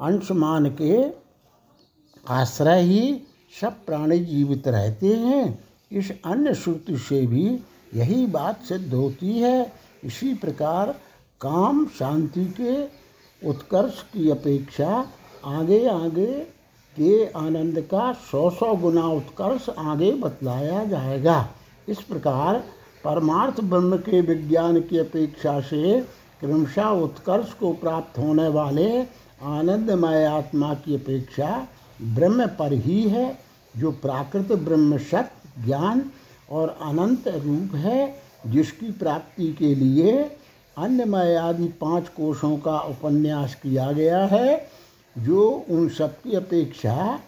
अंशमान 0.00 0.76
के 0.80 1.10
आश्रय 2.28 2.80
ही 2.80 3.22
सब 3.60 3.84
प्राणी 3.86 4.18
जीवित 4.18 4.68
रहते 4.68 5.06
हैं। 5.06 5.64
इस 5.92 6.12
अन्य 6.24 6.54
श्रुति 6.54 6.96
से 6.98 7.26
भी 7.26 7.58
यही 7.94 8.26
बात 8.26 8.62
सिद्ध 8.62 8.94
होती 8.94 9.38
है। 9.38 9.72
इसी 10.04 10.34
प्रकार 10.34 10.94
काम 11.40 11.86
शांति 11.86 12.44
के 12.60 12.84
उत्कर्ष 13.48 14.02
की 14.02 14.30
अपेक्षा 14.30 15.06
आगे 15.44 15.86
आगे 15.88 16.46
के 16.96 17.24
आनंद 17.38 17.80
का 17.90 18.12
सौ 18.22 18.48
सौ 18.50 18.74
गुना 18.76 19.06
उत्कर्ष 19.08 19.68
आगे 19.78 20.12
बतलाया 20.12 20.84
जाएगा। 20.84 21.48
इस 21.88 22.02
प्रकार 22.02 22.58
परमार्थ 23.04 23.60
ब्रह्म 23.60 23.96
के 23.98 24.20
विज्ञान 24.20 24.80
की 24.80 24.98
अपेक्षा 24.98 25.60
से 25.60 26.00
क्रमशः 26.40 26.88
उत्कर्ष 27.02 27.52
को 27.52 27.72
प्राप्त 27.72 28.18
होने 28.18 28.48
वाले 28.48 28.88
आनंदमय 29.02 30.24
आत्मा 30.24 30.72
की 30.74 30.94
अपेक्षा 30.94 31.66
ब्रह्म 32.02 32.46
पर 32.58 32.72
ही 32.72 33.02
है, 33.02 33.38
जो 33.74 33.90
प्राकृत 33.92 34.52
ब्रह्म 34.52 34.98
सत्य 34.98 35.64
ज्ञान 35.64 36.04
और 36.50 36.76
अनंत 36.82 37.28
रूप 37.28 37.74
है, 37.74 38.14
जिसकी 38.46 38.90
प्राप्ति 38.92 39.52
के 39.52 39.74
लिए 39.74 40.12
अन्यमय 40.76 41.34
आदि 41.36 41.66
पाँच 41.80 42.08
कोशों 42.08 42.56
का 42.56 42.78
उपन्यास 42.80 43.54
किया 43.54 43.90
गया 43.92 44.24
है। 44.26 44.56
जो 45.16 45.48
उन 45.70 45.88
सब 45.88 46.20
की 46.22 46.34
अपेक्षा 46.34 47.18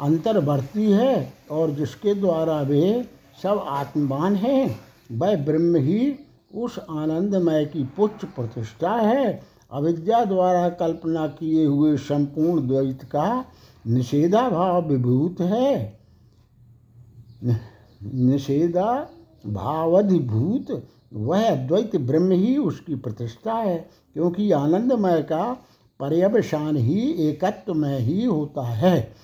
अंतर्वर्ती 0.00 0.90
है 0.90 1.32
और 1.50 1.70
जिसके 1.70 2.14
द्वारा 2.14 2.60
वे 2.62 3.04
सब 3.42 3.64
आत्मवान 3.68 4.36
हैं, 4.36 4.80
वह 5.12 5.36
ब्रह्म 5.36 5.76
ही 5.76 6.14
उस 6.54 6.78
आनंदमय 6.78 7.64
की 7.64 7.84
पुच्छ 7.96 8.24
प्रतिष्ठा 8.24 8.90
है। 8.90 9.40
अविद्या 9.72 10.24
द्वारा 10.24 10.68
कल्पना 10.68 11.26
किए 11.28 11.64
हुए 11.64 11.96
संपूर्ण 11.96 12.66
द्वैत 12.68 13.02
का 13.04 13.44
निषेधा 13.86 14.48
भाव 14.50 14.88
विभूत 14.88 15.40
है। 15.40 15.98
निषेधा 18.04 18.92
भावधिभूत 19.46 20.70
वह 21.12 21.48
अद्वैत 21.50 21.96
ब्रह्म 21.96 22.32
ही 22.32 22.56
उसकी 22.56 22.94
प्रतिष्ठा 22.94 23.54
है, 23.54 23.78
क्योंकि 24.14 24.50
आनंदमय 24.52 25.22
का 25.22 25.56
पर्यवसान 26.00 26.76
ही 26.76 27.00
एकत्व 27.28 27.74
में 27.74 27.98
ही 27.98 28.24
होता 28.24 28.66
है। 28.68 29.14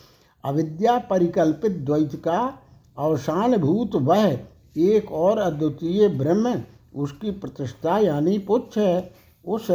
अविद्या 0.44 0.98
परिकल्पित 0.98 1.72
द्वैत 1.72 2.14
का 2.24 2.58
अवसान 2.98 3.56
भूत 3.56 3.94
वह 3.94 4.38
एक 4.76 5.12
और 5.12 5.38
अद्वितीय 5.38 6.08
ब्रह्म 6.08 6.54
उसकी 6.96 7.30
प्रतिष्ठा 7.30 7.98
यानी 7.98 8.38
पुच्छ 8.38 8.78
है। 8.78 9.14
उस 9.46 9.70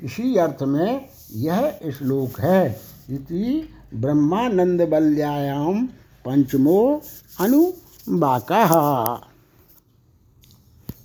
इसी 0.00 0.36
अर्थ 0.36 0.62
में 0.62 1.08
यह 1.34 1.70
श्लोक 1.98 2.40
है। 2.40 2.80
इति 3.10 3.68
ब्रह्मानंद 3.94 4.82
बल्यायाम 4.82 5.86
पंचमो 6.24 7.02
अनुबाका 7.40 8.64